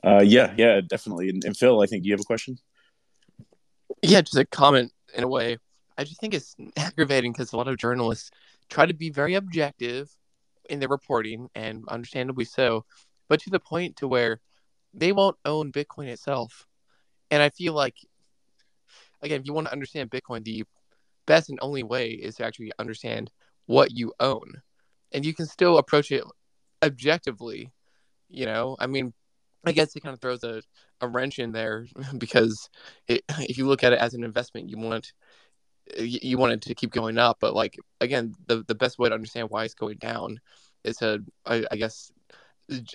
[0.04, 1.30] Uh, yeah, yeah, definitely.
[1.30, 2.58] And, and Phil, I think you have a question.
[4.02, 5.58] Yeah, just a comment in a way
[5.98, 8.30] I just think it's aggravating because a lot of journalists
[8.68, 10.14] try to be very objective
[10.68, 12.84] in their reporting, and understandably so,
[13.28, 14.40] but to the point to where
[14.92, 16.66] they won't own Bitcoin itself.
[17.30, 17.94] And I feel like,
[19.22, 20.64] again, if you want to understand Bitcoin, the
[21.26, 23.30] best and only way is to actually understand
[23.66, 24.62] what you own,
[25.12, 26.24] and you can still approach it
[26.82, 27.70] objectively.
[28.28, 29.12] You know, I mean,
[29.64, 30.62] I guess it kind of throws a,
[31.00, 31.86] a wrench in there
[32.18, 32.70] because
[33.08, 35.12] it, if you look at it as an investment, you want
[35.98, 39.14] you want it to keep going up, but like again, the the best way to
[39.14, 40.40] understand why it's going down
[40.84, 42.12] is to I, I guess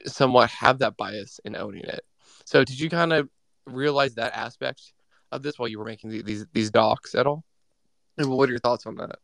[0.05, 2.01] somewhat have that bias in owning it.
[2.45, 3.29] So did you kind of
[3.65, 4.93] realize that aspect
[5.31, 7.43] of this while you were making these these docs at all?
[8.17, 9.19] And what are your thoughts on that?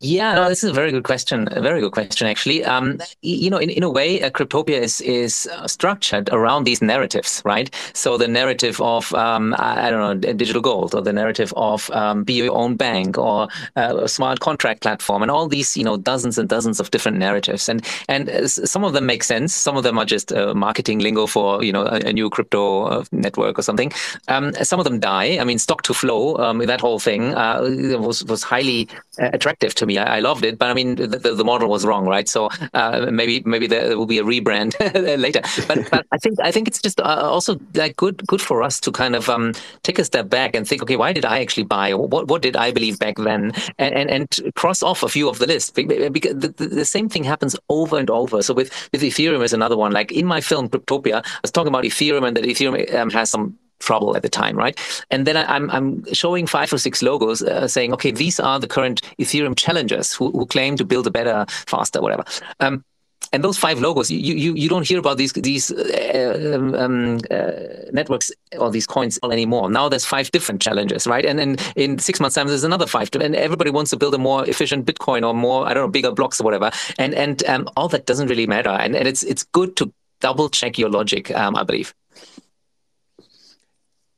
[0.00, 1.48] Yeah, no, this is a very good question.
[1.52, 2.62] A very good question, actually.
[2.62, 7.40] Um, you know, in, in a way, Cryptopia is is uh, structured around these narratives,
[7.46, 7.74] right?
[7.94, 12.24] So the narrative of um, I don't know, digital gold, or the narrative of um,
[12.24, 15.96] be your own bank, or uh, a smart contract platform, and all these, you know,
[15.96, 19.54] dozens and dozens of different narratives, and and uh, some of them make sense.
[19.54, 23.58] Some of them are just marketing lingo for you know a, a new crypto network
[23.58, 23.90] or something.
[24.28, 25.38] Um, some of them die.
[25.40, 29.98] I mean, stock to flow, um, that whole thing was was highly attractive to me.
[29.98, 32.28] I, I, loved it, but I mean, the, the, the model was wrong, right?
[32.28, 34.74] So uh, maybe maybe there will be a rebrand
[35.20, 35.40] later.
[35.66, 38.80] But, but I think I think it's just uh, also like good good for us
[38.80, 41.64] to kind of um, take a step back and think, okay, why did I actually
[41.64, 41.94] buy?
[41.94, 43.52] What what did I believe back then?
[43.78, 47.08] And and, and cross off a few of the list because the, the, the same
[47.08, 48.42] thing happens over and over.
[48.42, 49.92] So with with Ethereum is another one.
[49.92, 53.30] Like in my film Cryptopia, I was talking about Ethereum and that Ethereum um, has
[53.30, 54.78] some trouble at the time, right?
[55.10, 58.58] And then I, am I'm showing five or six logos uh, saying, okay, these are
[58.58, 62.24] the current Ethereum challengers who, who claim to build a better, faster, whatever.
[62.60, 62.84] Um,
[63.32, 67.18] and those five logos, you, you, you don't hear about these these uh, um, um,
[67.30, 67.50] uh,
[67.92, 69.68] networks or these coins anymore.
[69.68, 71.24] Now there's five different challenges, right?
[71.24, 74.18] And then in six months' time, there's another five, and everybody wants to build a
[74.18, 76.70] more efficient Bitcoin or more, I don't know, bigger blocks or whatever.
[76.98, 78.70] And and um, all that doesn't really matter.
[78.70, 81.94] And, and it's it's good to double check your logic, um, I believe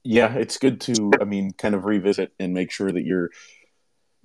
[0.08, 3.28] yeah, it's good to, I mean, kind of revisit and make sure that you're,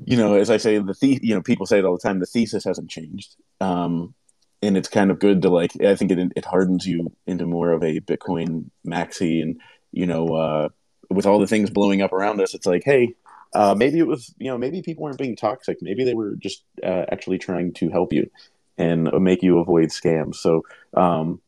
[0.06, 2.20] you know, as I say, the the, you know, people say it all the time,
[2.20, 3.36] the thesis hasn't changed.
[3.60, 4.14] Um,
[4.62, 7.72] and it's kind of good to like, I think it, it hardens you into more
[7.74, 9.60] of a Bitcoin maxi and,
[9.92, 10.70] you know, uh,
[11.10, 13.16] with all the things blowing up around us, it's like, hey,
[13.54, 15.80] uh, maybe it was, you know, maybe people weren't being toxic.
[15.82, 18.30] Maybe they were just uh, actually trying to help you
[18.78, 20.36] and make you avoid scams.
[20.36, 20.62] So,
[20.94, 21.42] um,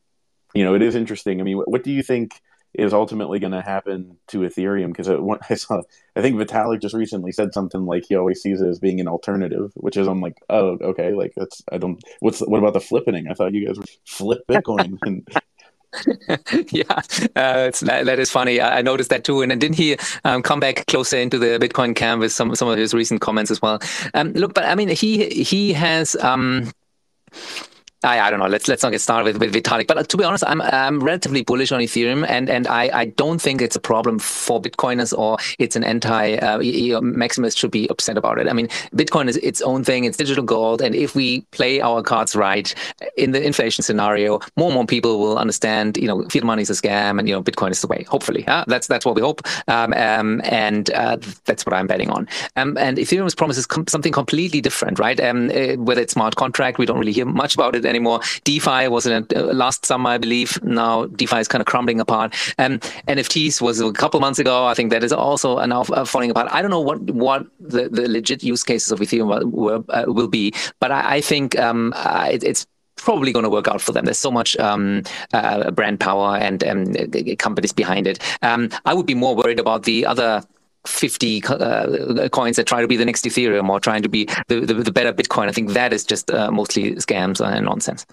[0.54, 1.39] you know, it is interesting.
[1.39, 2.34] I mean, what, what do you think?
[2.78, 5.10] Is ultimately going to happen to Ethereum because
[5.50, 5.82] I saw
[6.16, 9.08] I think Vitalik just recently said something like he always sees it as being an
[9.08, 12.82] alternative, which is I'm like oh okay like that's I don't what's what about the
[12.82, 13.28] flipping?
[13.28, 15.28] I thought you guys were flip Bitcoin and.
[16.72, 16.84] yeah,
[17.38, 18.60] uh, that, that is funny.
[18.60, 19.42] I, I, noticed that too.
[19.42, 22.68] And, and didn't he um, come back closer into the Bitcoin camp with some some
[22.68, 23.80] of his recent comments as well?
[24.14, 26.18] Um, look, but I mean, he he has.
[26.18, 26.70] Um,
[28.06, 28.48] I, I don't know.
[28.48, 29.88] Let's let's not get started with, with Vitalik.
[29.88, 33.41] But to be honest, I'm I'm relatively bullish on Ethereum, and and I, I don't
[33.41, 38.18] think it's a problem for Bitcoiners or it's an anti uh, maximalist should be upset
[38.18, 38.48] about it.
[38.48, 40.06] I mean, Bitcoin is its own thing.
[40.06, 42.74] It's digital gold, and if we play our cards right
[43.18, 45.98] in the inflation scenario, more and more people will understand.
[45.98, 48.04] You know, fiat money is a scam, and you know, Bitcoin is the way.
[48.04, 48.65] Hopefully, huh?
[48.68, 52.28] that's that's what we hope, um, um, and uh, that's what I'm betting on.
[52.56, 55.20] Um, and Ethereum's promises com- something completely different, right?
[55.20, 57.95] Um, uh, whether it's smart contract, we don't really hear much about it anymore.
[58.44, 60.62] DeFi was in uh, last summer, I believe.
[60.64, 62.34] Now DeFi is kind of crumbling apart.
[62.58, 64.66] Um, NFTs was a couple months ago.
[64.66, 66.48] I think that is also now uh, falling apart.
[66.52, 70.28] I don't know what what the, the legit use cases of Ethereum will, uh, will
[70.28, 71.94] be, but I, I think um,
[72.28, 74.06] it, it's probably going to work out for them.
[74.06, 75.04] There's so much um,
[75.34, 76.94] uh, brand power and um,
[77.38, 78.20] companies behind it.
[78.42, 80.44] Um, I would be more worried about the other
[80.88, 84.62] 50 uh, coins that try to be the next Ethereum or trying to be the,
[84.62, 85.48] the, the better Bitcoin.
[85.48, 88.06] I think that is just uh, mostly scams and nonsense.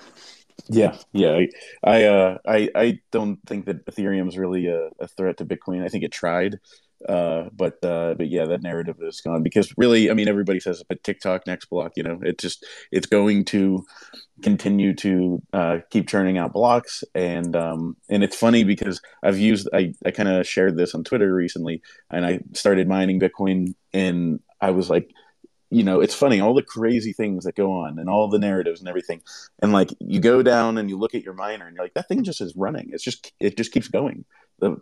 [0.68, 1.32] Yeah, yeah.
[1.32, 1.48] I,
[1.84, 5.82] I, uh, I, I don't think that Ethereum is really a, a, threat to Bitcoin.
[5.82, 6.60] I think it tried,
[7.08, 10.82] uh, but, uh, but yeah, that narrative is gone because really, I mean, everybody says,
[10.88, 13.84] but tick tock next block, you know, it just it's going to
[14.42, 19.68] continue to uh, keep churning out blocks, and um, and it's funny because I've used
[19.72, 24.40] I, I kind of shared this on Twitter recently, and I started mining Bitcoin, and
[24.60, 25.10] I was like
[25.72, 28.80] you know, it's funny all the crazy things that go on and all the narratives
[28.80, 29.22] and everything.
[29.62, 32.08] And like you go down and you look at your miner and you're like, that
[32.08, 32.90] thing just is running.
[32.92, 34.26] It's just it just keeps going.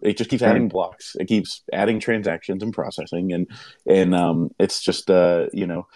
[0.02, 1.16] It just keeps adding blocks.
[1.18, 3.46] It keeps adding transactions and processing and
[3.86, 5.86] and um, it's just uh, you know,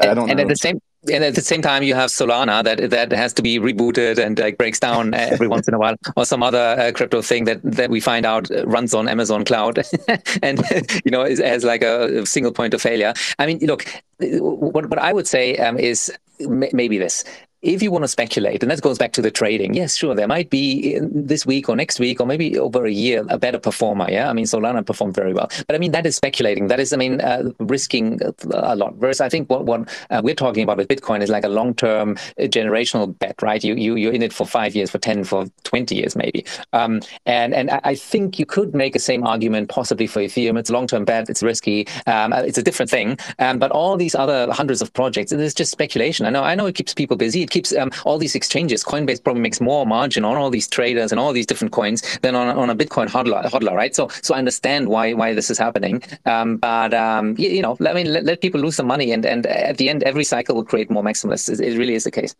[0.00, 0.42] I don't and, know.
[0.42, 0.80] at the same
[1.12, 4.38] and at the same time you have solana that that has to be rebooted and
[4.38, 7.60] like breaks down every once in a while or some other uh, crypto thing that
[7.62, 9.78] that we find out runs on amazon cloud
[10.42, 10.62] and
[11.04, 13.86] you know has like a, single point of failure i mean look
[14.18, 17.24] what, what i would say um, is maybe this
[17.64, 20.28] if you want to speculate, and that goes back to the trading, yes, sure, there
[20.28, 24.06] might be this week or next week or maybe over a year a better performer.
[24.10, 26.68] Yeah, I mean Solana performed very well, but I mean that is speculating.
[26.68, 28.20] That is, I mean, uh, risking
[28.52, 28.96] a lot.
[28.96, 31.74] Whereas I think what what uh, we're talking about with Bitcoin is like a long
[31.74, 33.64] term uh, generational bet, right?
[33.64, 36.44] You you you're in it for five years, for ten, for twenty years maybe.
[36.74, 40.58] Um, and and I think you could make the same argument possibly for Ethereum.
[40.58, 41.30] It's a long term bet.
[41.30, 41.88] It's risky.
[42.06, 43.18] Um, it's a different thing.
[43.38, 46.26] Um, but all these other hundreds of projects, it is just speculation.
[46.26, 47.42] I know I know it keeps people busy.
[47.42, 48.84] It keeps um, all these exchanges.
[48.84, 52.34] Coinbase probably makes more margin on all these traders and all these different coins than
[52.34, 53.94] on, on a Bitcoin hodler, hodler, right?
[53.94, 56.02] So, so I understand why why this is happening.
[56.26, 59.24] Um, but um, you, you, know, I mean, let, let people lose some money, and
[59.24, 61.48] and at the end, every cycle will create more maximalists.
[61.48, 62.34] It, it really is the case.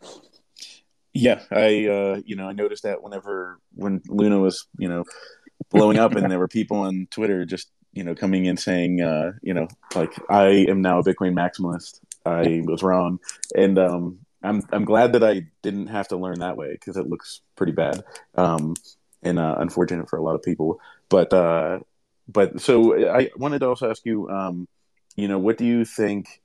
[1.12, 5.04] Yeah, I uh, you know I noticed that whenever when Luna was you know
[5.70, 9.32] blowing up, and there were people on Twitter just you know coming in saying uh,
[9.42, 12.00] you know like I am now a Bitcoin maximalist.
[12.26, 13.20] I was wrong,
[13.54, 17.08] and um, I'm I'm glad that I didn't have to learn that way because it
[17.08, 18.04] looks pretty bad,
[18.34, 18.74] um,
[19.22, 20.80] and uh, unfortunate for a lot of people.
[21.08, 21.80] But uh,
[22.28, 24.68] but so I wanted to also ask you, um,
[25.16, 26.40] you know, what do you think?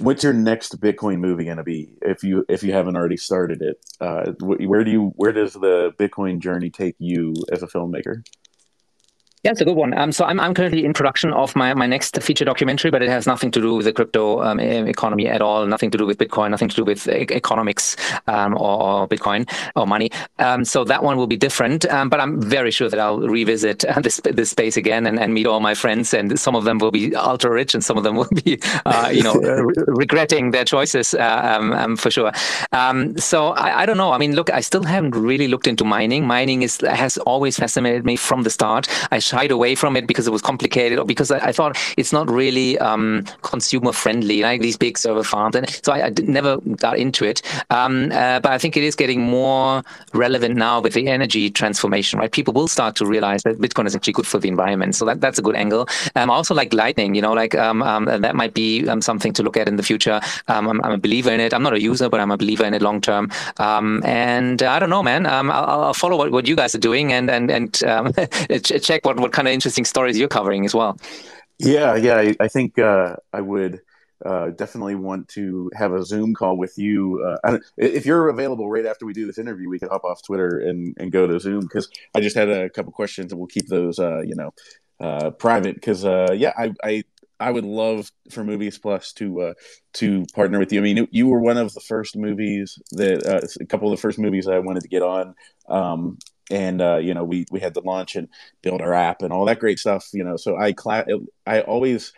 [0.00, 3.62] What's your next Bitcoin movie going to be if you if you haven't already started
[3.62, 3.78] it?
[4.00, 8.22] Uh, where do you where does the Bitcoin journey take you as a filmmaker?
[9.46, 9.96] Yeah, it's a good one.
[9.96, 13.08] Um, so I'm, I'm currently in production of my, my next feature documentary, but it
[13.08, 16.18] has nothing to do with the crypto um, economy at all, nothing to do with
[16.18, 20.10] Bitcoin, nothing to do with e- economics um, or, or, Bitcoin or money.
[20.40, 23.84] Um, so that one will be different, um, but I'm very sure that I'll revisit
[23.84, 26.78] uh, this, this space again and, and meet all my friends, and some of them
[26.78, 30.50] will be ultra rich, and some of them will be, uh, you know, re- regretting
[30.50, 32.32] their choices uh, um, for sure.
[33.16, 34.10] so I, I don't know.
[34.10, 36.26] I mean, look, I still haven't really looked into mining.
[36.26, 38.88] Mining is has always fascinated me from the start.
[39.12, 42.12] I shied away from it because it was complicated or because I, I thought it's
[42.12, 45.56] not really um, consumer friendly, like these big server farms.
[45.56, 47.42] And so I, I never got into it.
[47.70, 49.82] Um, uh, but I think it is getting more
[50.14, 52.32] relevant now with the energy transformation, right?
[52.32, 54.94] People will start to realize that Bitcoin is actually good for the environment.
[54.94, 55.86] So that, that's a good angle.
[56.14, 59.42] Um, also like Lightning, you know, like um, um, that might be um, something to
[59.42, 60.20] look at in the future.
[60.48, 61.52] I'm, I'm, a believer in it.
[61.52, 63.30] I'm not a user, but I'm a believer in it long term.
[63.58, 65.26] and uh, I don't know, man.
[65.26, 67.72] I'll, I'll, follow what, what you guys are doing and and and
[68.88, 70.96] check what what kind of interesting stories you're covering as well.
[71.58, 73.80] Yeah, yeah, I, I think uh, I would
[74.24, 77.22] uh, definitely want to have a Zoom call with you.
[77.44, 80.58] Uh, if you're available right after we do this interview, we can hop off Twitter
[80.58, 83.66] and, and go to Zoom because I just had a couple questions and we'll keep
[83.68, 84.54] those, uh, you know,
[85.00, 85.74] uh, private.
[85.74, 87.04] Because uh, yeah, I, I
[87.38, 89.54] I would love for Movies Plus to uh,
[89.94, 90.80] to partner with you.
[90.80, 94.00] I mean, you were one of the first movies that uh, a couple of the
[94.00, 95.34] first movies I wanted to get on.
[95.68, 96.18] Um,
[96.50, 98.28] and uh, you know we we had to launch and
[98.62, 101.06] build our app and all that great stuff you know so i cla-
[101.46, 102.12] i always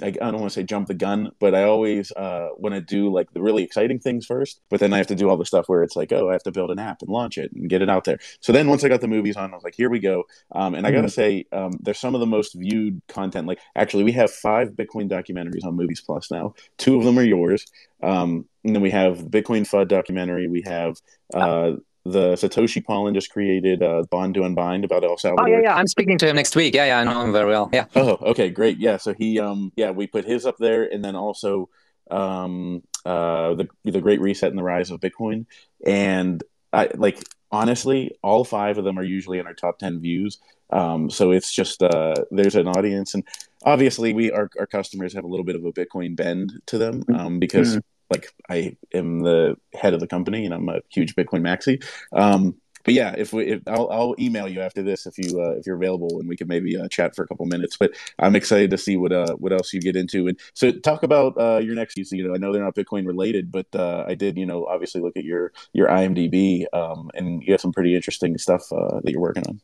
[0.00, 3.12] I, don't want to say jump the gun, but I always uh, want to do
[3.12, 4.60] like the really exciting things first.
[4.70, 6.42] But then I have to do all the stuff where it's like, oh, I have
[6.44, 8.18] to build an app and launch it and get it out there.
[8.40, 10.24] So then once I got the movies on, I was like, here we go.
[10.52, 11.12] Um, and I got to mm-hmm.
[11.12, 13.46] say, um, there's some of the most viewed content.
[13.46, 16.54] Like actually, we have five Bitcoin documentaries on Movies Plus now.
[16.78, 17.66] Two of them are yours.
[18.02, 20.48] Um, and then we have Bitcoin FUD documentary.
[20.48, 20.96] We have
[21.34, 21.72] uh,
[22.04, 25.48] the Satoshi Paulin just created uh, Bond to Unbind about El Salvador.
[25.48, 25.74] Oh yeah, yeah.
[25.74, 26.74] I'm speaking to him next week.
[26.74, 26.98] Yeah, yeah.
[26.98, 27.70] I know him very well.
[27.72, 27.86] Yeah.
[27.94, 28.78] Oh, okay, great.
[28.78, 28.96] Yeah.
[28.96, 31.68] So he, um, yeah, we put his up there, and then also,
[32.10, 35.46] um, uh, the the Great Reset and the Rise of Bitcoin,
[35.86, 40.38] and I like honestly, all five of them are usually in our top ten views.
[40.70, 43.22] Um, so it's just uh, there's an audience, and
[43.64, 47.04] obviously we our our customers have a little bit of a Bitcoin bend to them
[47.14, 47.76] um, because.
[47.76, 51.82] Mm-hmm like I am the head of the company and I'm a huge Bitcoin maxi.
[52.12, 55.52] Um, but yeah, if we, if, I'll, I'll email you after this if you uh,
[55.52, 57.76] if you're available, and we can maybe uh, chat for a couple minutes.
[57.76, 60.26] But I'm excited to see what uh what else you get into.
[60.28, 62.12] And so talk about uh, your next piece.
[62.12, 65.00] You know, I know they're not Bitcoin related, but uh, I did you know obviously
[65.00, 69.12] look at your your IMDb, um, and you have some pretty interesting stuff uh, that
[69.12, 69.60] you're working on.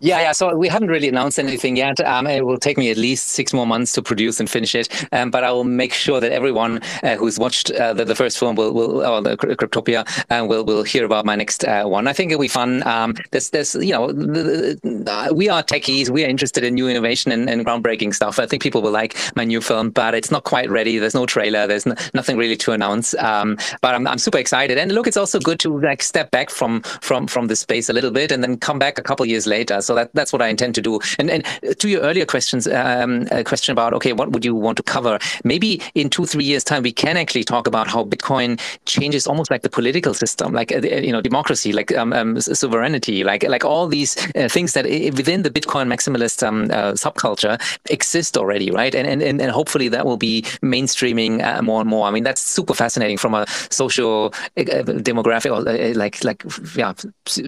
[0.00, 0.32] Yeah, yeah.
[0.32, 2.00] So we haven't really announced anything yet.
[2.00, 4.88] Um, it will take me at least six more months to produce and finish it.
[5.12, 8.38] Um, but I will make sure that everyone uh, who's watched uh, the, the, first
[8.38, 12.06] film will, will or the Cryptopia uh, will will hear about my next uh, one.
[12.06, 12.86] I think it'll be fun.
[12.86, 16.10] Um, there's, there's, you know, the, the, uh, we are techies.
[16.10, 18.38] We are interested in new innovation and, and, groundbreaking stuff.
[18.38, 20.98] I think people will like my new film, but it's not quite ready.
[20.98, 21.66] There's no trailer.
[21.66, 23.14] There's nothing really to announce.
[23.14, 24.78] Um, but I'm, I'm super excited.
[24.78, 27.92] And look, it's also good to like step back from from from the space a
[27.92, 30.48] little bit and then come back a couple years later so that that's what I
[30.48, 31.00] intend to do.
[31.18, 31.44] And and
[31.78, 35.18] to your earlier questions, um, a question about okay, what would you want to cover?
[35.44, 39.50] Maybe in two three years time we can actually talk about how Bitcoin changes almost
[39.50, 43.64] like the political system, like uh, you know democracy, like um, um, sovereignty, like like
[43.64, 47.60] all these uh, things that within the Bitcoin maximalist um, uh, subculture
[47.90, 48.94] exist already, right?
[48.94, 52.06] And and and hopefully that will be mainstreaming uh, more and more.
[52.06, 54.62] I mean that's super fascinating from a social uh,
[55.08, 56.44] demographic, uh, like like
[56.76, 56.92] yeah,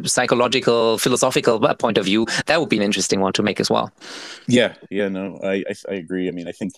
[0.04, 3.92] psychological, philosophical point of view that would be an interesting one to make as well.
[4.46, 6.28] Yeah, yeah, no, I I, I agree.
[6.28, 6.72] I mean, I think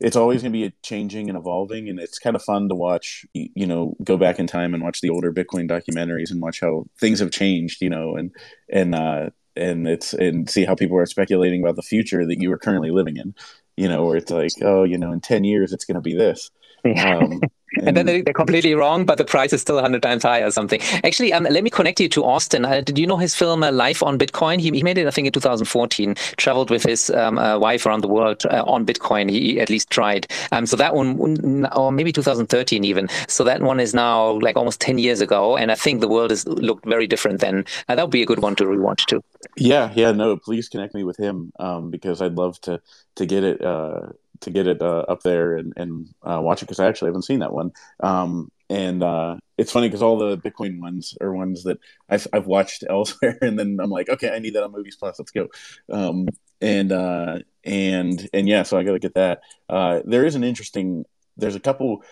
[0.00, 3.24] it's always going to be changing and evolving and it's kind of fun to watch
[3.32, 6.84] you know go back in time and watch the older bitcoin documentaries and watch how
[7.00, 8.32] things have changed you know and
[8.70, 12.52] and uh and it's and see how people are speculating about the future that you
[12.52, 13.34] are currently living in
[13.76, 16.14] you know where it's like oh you know in 10 years it's going to be
[16.14, 16.50] this
[17.04, 17.40] um,
[17.86, 20.50] and, then they, are completely wrong, but the price is still 100 times higher or
[20.50, 20.80] something.
[21.04, 22.64] Actually, um, let me connect you to Austin.
[22.64, 24.60] Uh, did you know his film uh, Life on Bitcoin?
[24.60, 26.14] He, he made it, I think, in 2014.
[26.36, 29.30] Traveled with his um, uh, wife around the world uh, on Bitcoin.
[29.30, 30.26] He at least tried.
[30.52, 33.08] Um, so that one, or maybe 2013 even.
[33.28, 36.30] So that one is now like almost 10 years ago, and I think the world
[36.30, 37.64] has looked very different then.
[37.88, 39.22] Uh, that would be a good one to rewatch too.
[39.56, 42.80] Yeah, yeah, no, please connect me with him um, because I'd love to
[43.16, 44.08] to get it uh,
[44.44, 47.22] to get it uh, up there and, and uh, watch it because I actually haven't
[47.22, 47.72] seen that one.
[48.00, 51.78] Um, and uh, it's funny because all the Bitcoin ones are ones that
[52.08, 55.18] I've, I've watched elsewhere, and then I'm like, okay, I need that on Movies Plus.
[55.18, 55.48] Let's go.
[55.90, 56.28] Um,
[56.60, 59.42] and uh, and and yeah, so I got to get that.
[59.68, 61.04] Uh, there is an interesting.
[61.36, 62.02] There's a couple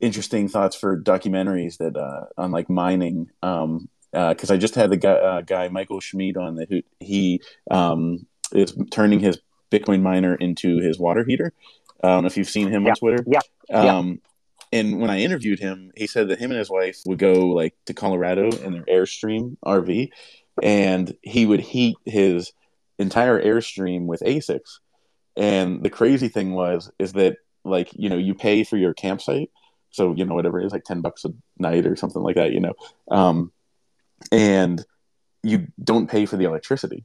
[0.00, 3.30] interesting thoughts for documentaries that uh, on like mining.
[3.42, 8.26] Um, because I just had the guy, guy Michael Schmid on that who he um,
[8.52, 9.38] is turning his
[9.70, 11.52] Bitcoin miner into his water heater.
[12.02, 12.90] I don't know if you've seen him yeah.
[12.90, 13.24] on Twitter.
[13.26, 13.40] Yeah.
[13.72, 14.14] Um, yeah.
[14.72, 17.74] And when I interviewed him, he said that him and his wife would go like
[17.86, 20.10] to Colorado in their Airstream RV,
[20.62, 22.52] and he would heat his
[22.98, 24.78] entire Airstream with ASICs.
[25.36, 29.50] And the crazy thing was, is that like you know you pay for your campsite,
[29.90, 32.52] so you know whatever it is like ten bucks a night or something like that,
[32.52, 32.74] you know,
[33.10, 33.50] um,
[34.30, 34.84] and
[35.42, 37.04] you don't pay for the electricity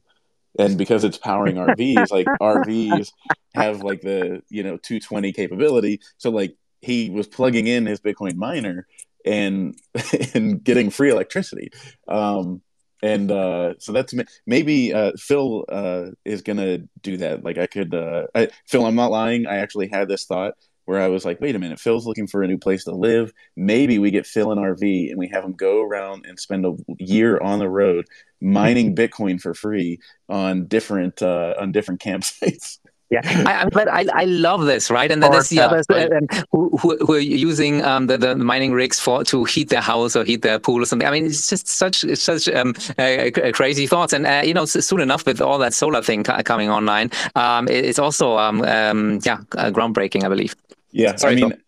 [0.58, 3.12] and because it's powering RVs, like RVs
[3.54, 6.00] have like the you know 220 capability.
[6.18, 8.86] So like he was plugging in his Bitcoin miner
[9.24, 9.78] and
[10.34, 11.70] and getting free electricity.
[12.08, 12.62] Um,
[13.02, 14.14] and uh, so that's
[14.46, 17.44] maybe uh, Phil uh, is gonna do that.
[17.44, 19.46] Like I could, uh, I, Phil, I'm not lying.
[19.46, 20.54] I actually had this thought
[20.86, 23.32] where I was like, wait a minute, Phil's looking for a new place to live.
[23.56, 26.74] Maybe we get Phil an RV and we have him go around and spend a
[26.98, 28.06] year on the road
[28.40, 32.78] mining Bitcoin for free on different uh, on different campsites.
[33.08, 33.86] Yeah, I, am glad.
[33.86, 35.08] I, I love this, right?
[35.12, 36.10] And then there's the others right?
[36.12, 39.80] uh, who, who, who, are using um, the, the mining rigs for to heat their
[39.80, 41.06] house or heat their pool or something.
[41.06, 44.12] I mean, it's just such such um, uh, crazy thoughts.
[44.12, 48.00] And uh, you know, soon enough with all that solar thing coming online, um, it's
[48.00, 50.56] also um, um, yeah groundbreaking, I believe.
[50.90, 51.62] Yeah, Sorry, I mean,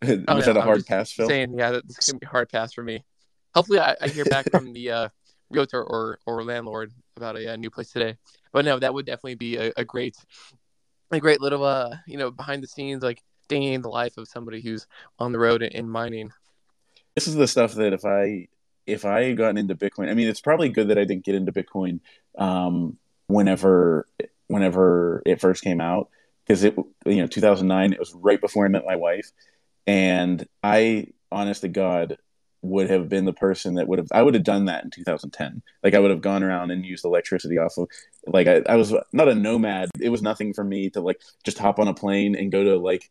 [0.02, 1.28] was oh, yeah, that a hard pass, Phil?
[1.28, 3.04] Saying, yeah, that's gonna be a hard pass for me.
[3.54, 5.08] Hopefully, I, I hear back from the uh,
[5.50, 8.16] realtor or or landlord about a, a, new place today.
[8.52, 10.16] But no, that would definitely be a, a great,
[11.10, 14.28] a great little uh, you know, behind the scenes like day in the life of
[14.28, 14.86] somebody who's
[15.18, 16.32] on the road in mining.
[17.14, 18.48] This is the stuff that if I
[18.86, 21.34] if I had gotten into Bitcoin, I mean, it's probably good that I didn't get
[21.34, 22.00] into Bitcoin
[22.38, 22.96] um,
[23.26, 24.08] whenever
[24.46, 26.08] whenever it first came out
[26.46, 26.76] because it
[27.06, 29.30] you know 2009 it was right before I met my wife,
[29.86, 32.18] and I honest to God
[32.62, 35.62] would have been the person that would have I would have done that in 2010.
[35.82, 37.88] Like I would have gone around and used electricity off of
[38.26, 39.90] like I, I was not a nomad.
[40.00, 42.76] It was nothing for me to like just hop on a plane and go to
[42.76, 43.08] like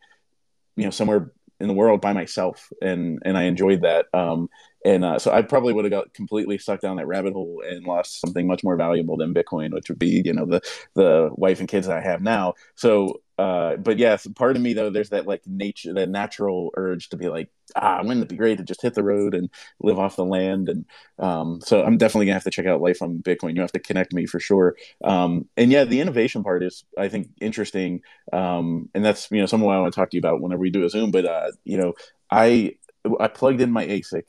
[0.75, 4.05] you know somewhere in the world by myself and and I enjoyed that.
[4.13, 4.49] Um
[4.85, 7.85] and uh, so I probably would have got completely sucked down that rabbit hole and
[7.85, 10.61] lost something much more valuable than Bitcoin, which would be you know the
[10.93, 12.53] the wife and kids that I have now.
[12.75, 17.07] So uh, but yes, part of me though, there's that like nature, that natural urge
[17.07, 19.97] to be like, ah, wouldn't it be great to just hit the road and live
[19.97, 20.67] off the land?
[20.67, 20.85] And
[21.19, 23.55] um, so I'm definitely gonna have to check out Life on Bitcoin.
[23.55, 24.75] You have to connect me for sure.
[25.05, 28.01] Um, and yeah, the innovation part is, I think, interesting.
[28.33, 30.41] Um, and that's you know some of what I want to talk to you about
[30.41, 31.09] whenever we do a Zoom.
[31.09, 31.93] But uh, you know,
[32.29, 32.75] I
[33.21, 34.23] I plugged in my ASIC,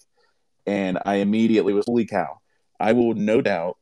[0.66, 2.38] and I immediately was, holy cow!
[2.78, 3.76] I will no doubt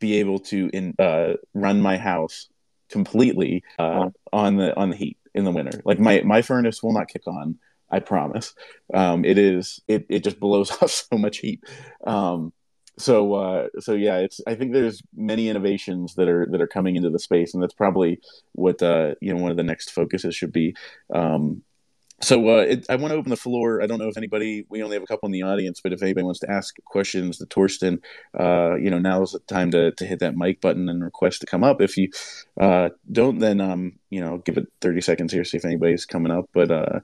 [0.00, 2.48] be able to in, uh, run my house
[2.90, 5.80] completely uh, on the on the heat in the winter.
[5.84, 7.58] Like my my furnace will not kick on.
[7.90, 8.54] I promise.
[8.92, 11.62] Um, it is it it just blows off so much heat.
[12.06, 12.52] Um,
[12.98, 16.96] so uh, so yeah, it's I think there's many innovations that are that are coming
[16.96, 18.20] into the space, and that's probably
[18.52, 20.74] what uh, you know one of the next focuses should be.
[21.14, 21.62] Um,
[22.20, 23.82] so uh, it, I want to open the floor.
[23.82, 26.02] I don't know if anybody, we only have a couple in the audience, but if
[26.02, 27.98] anybody wants to ask questions to Torsten,
[28.38, 31.40] uh, you know, now is the time to, to hit that mic button and request
[31.40, 31.82] to come up.
[31.82, 32.10] If you
[32.58, 36.32] uh, don't, then, um, you know, give it 30 seconds here, see if anybody's coming
[36.32, 36.48] up.
[36.54, 37.00] But uh,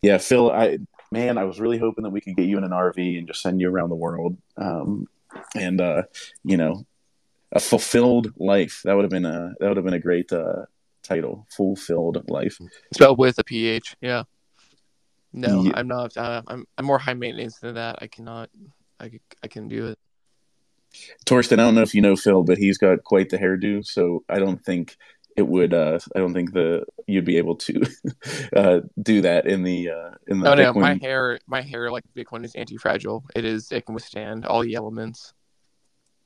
[0.00, 0.78] yeah, Phil, I,
[1.10, 3.42] man, I was really hoping that we could get you in an RV and just
[3.42, 4.36] send you around the world.
[4.56, 5.08] Um,
[5.56, 6.02] and, uh,
[6.44, 6.86] you know,
[7.50, 8.82] a fulfilled life.
[8.84, 10.66] That would have been a, that would have been a great, uh,
[11.04, 12.58] title, fulfilled life.
[12.92, 13.96] Spelled with a ph.
[14.00, 14.24] Yeah.
[15.32, 15.72] No, yeah.
[15.74, 16.16] I'm not.
[16.16, 17.98] Uh, I'm I'm more high maintenance than that.
[18.00, 18.50] I cannot.
[19.00, 19.98] I I can do it.
[21.26, 24.22] Torsten, I don't know if you know Phil, but he's got quite the hairdo, so
[24.28, 24.96] I don't think
[25.36, 25.74] it would.
[25.74, 27.82] Uh, I don't think the you'd be able to
[28.56, 30.50] uh, do that in the uh, in the.
[30.50, 33.24] Oh no, my hair, my hair like Bitcoin is anti fragile.
[33.34, 33.72] It is.
[33.72, 35.34] It can withstand all the elements.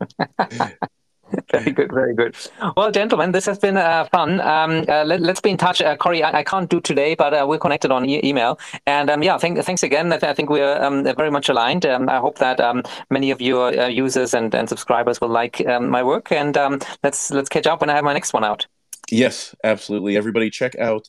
[1.51, 2.37] very good, very good.
[2.77, 4.41] Well, gentlemen, this has been uh, fun.
[4.41, 5.81] Um, uh, let, us be in touch.
[5.81, 8.59] Uh, Cory, I, I, can't do today, but uh, we're connected on e- email.
[8.87, 10.13] And um, yeah, thank, thanks again.
[10.13, 11.85] I, th- I think we're um, very much aligned.
[11.87, 15.67] Um, I hope that um, many of your uh, users and, and subscribers will like
[15.67, 16.33] um, my work.
[16.33, 16.57] And
[17.03, 18.67] let's let's catch up when I have my next one out.
[19.11, 20.17] Yes, absolutely.
[20.17, 21.09] Everybody, check out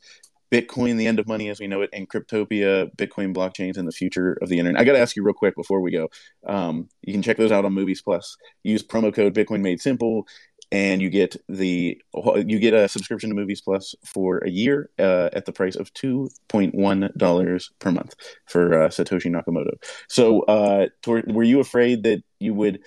[0.51, 3.91] Bitcoin, the end of money as we know it, and Cryptopia, Bitcoin blockchains, and the
[3.91, 4.81] future of the internet.
[4.81, 6.09] I got to ask you real quick before we go.
[6.45, 8.35] Um, you can check those out on Movies Plus.
[8.63, 10.25] Use promo code Bitcoin Made Simple,
[10.71, 12.01] and you get the
[12.45, 15.93] you get a subscription to Movies Plus for a year uh, at the price of
[15.93, 19.73] two point one dollars per month for uh, Satoshi Nakamoto.
[20.07, 22.79] So, uh, were you afraid that you would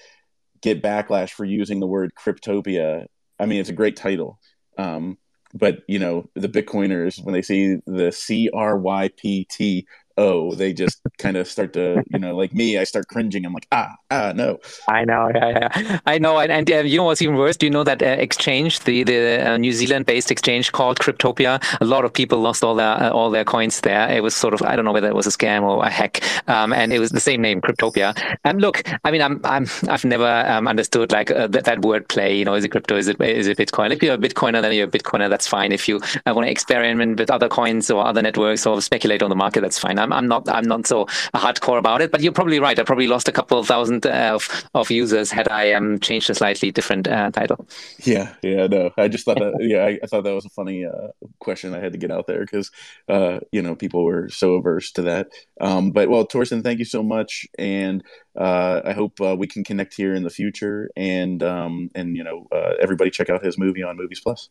[0.63, 3.07] get backlash for using the word Cryptopia?
[3.39, 4.39] I mean, it's a great title.
[4.79, 5.19] Um,
[5.55, 9.87] but you know the bitcoiners when they see the c-r-y-p-t
[10.17, 13.45] oh, they just kind of start to, you know, like me, I start cringing.
[13.45, 14.59] I'm like, ah, ah, no.
[14.89, 15.99] I know, yeah, yeah.
[16.07, 17.57] I know, and, and uh, you know what's even worse?
[17.57, 21.85] Do you know that uh, exchange, the the uh, New Zealand-based exchange called Cryptopia, a
[21.85, 24.11] lot of people lost all their uh, all their coins there.
[24.11, 26.21] It was sort of, I don't know whether it was a scam or a hack,
[26.49, 28.15] um, and it was the same name, Cryptopia.
[28.45, 32.09] And look, I mean, I'm I'm I've never um, understood like uh, that, that word
[32.09, 32.37] play.
[32.37, 32.97] You know, is it crypto?
[32.97, 33.93] Is it is it Bitcoin?
[33.93, 35.29] If you're a Bitcoiner, then you're a Bitcoiner.
[35.29, 35.73] That's fine.
[35.73, 39.31] If you uh, want to experiment with other coins or other networks or speculate on
[39.31, 39.99] the market, that's fine.
[40.03, 42.11] I'm, I'm not I'm not so hardcore about it.
[42.11, 42.79] But you're probably right.
[42.79, 46.29] I probably lost a couple of thousand uh, of, of users had I um, changed
[46.31, 47.67] a slightly different uh, title.
[48.05, 48.91] Yeah, yeah, no.
[48.97, 49.57] I just thought that.
[49.61, 52.27] yeah, I, I, thought that was a funny uh, question I had to get out
[52.27, 52.71] there because
[53.09, 55.29] uh, you know people were so averse to that.
[55.61, 58.03] Um, but well, Torsten, thank you so much, and
[58.39, 60.91] uh, I hope uh, we can connect here in the future.
[60.97, 62.47] And um, and you know
[62.81, 64.49] everybody check out his movie on Movies Plus.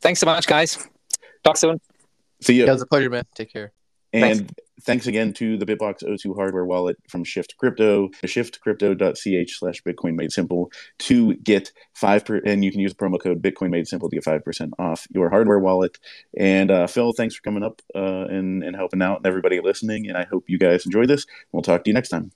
[0.00, 0.86] Thanks so much, guys.
[1.42, 1.80] Talk soon.
[2.42, 2.64] See you.
[2.64, 3.24] Yeah, it was a pleasure, man.
[3.34, 3.72] Take care.
[4.16, 4.54] And thanks.
[4.82, 5.06] thanks.
[5.06, 11.34] again to the BitBox02 hardware wallet from Shift Crypto, shiftcrypto.ch slash Bitcoin Made Simple to
[11.36, 12.40] get 5%.
[12.46, 15.28] and you can use the promo code Bitcoin Made Simple to get 5% off your
[15.30, 15.98] hardware wallet.
[16.36, 20.08] And uh, Phil, thanks for coming up uh, and, and helping out and everybody listening.
[20.08, 21.26] And I hope you guys enjoy this.
[21.52, 22.32] We'll talk to you next time.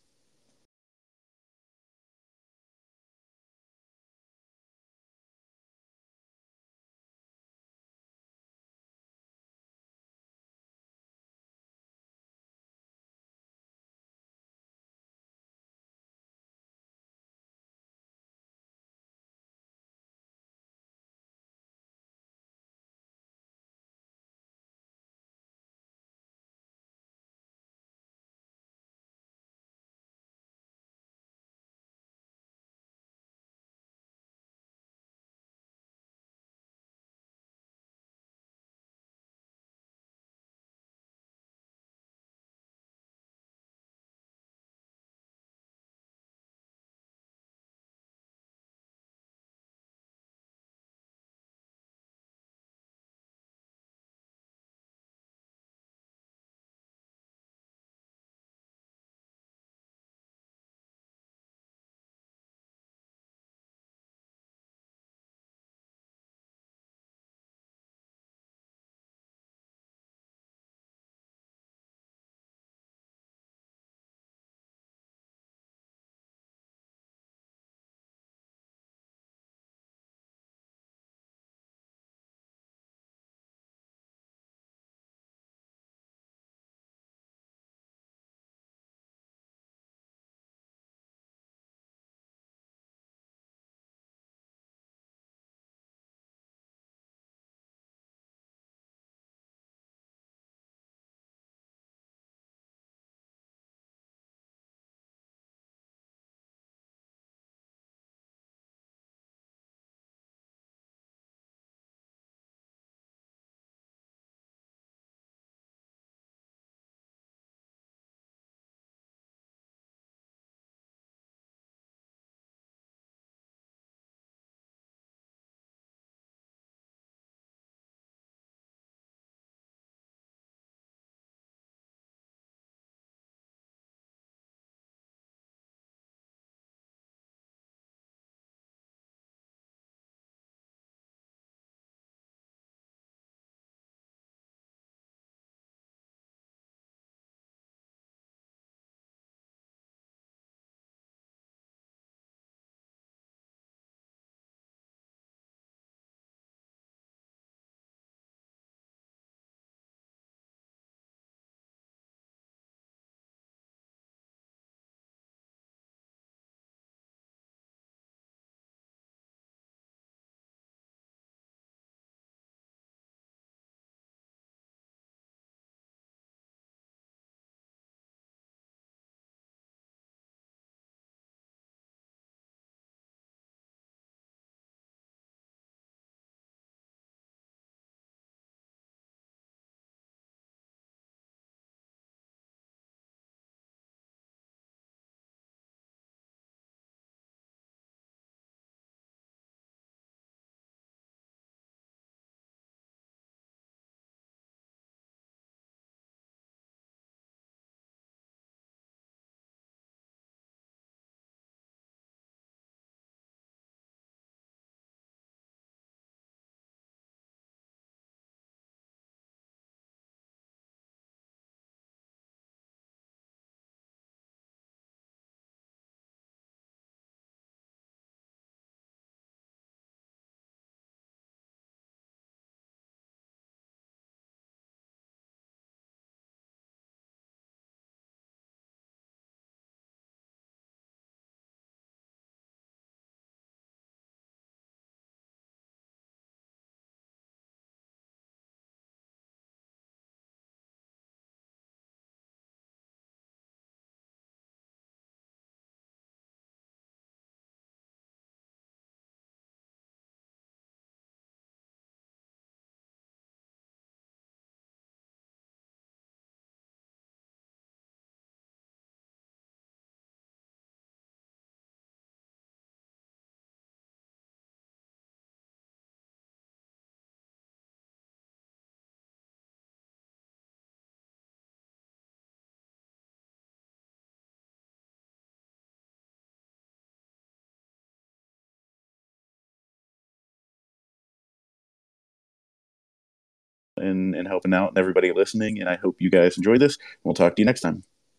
[293.81, 295.61] And, and helping out and everybody listening.
[295.61, 296.78] And I hope you guys enjoy this.
[297.05, 297.83] We'll talk to you next time.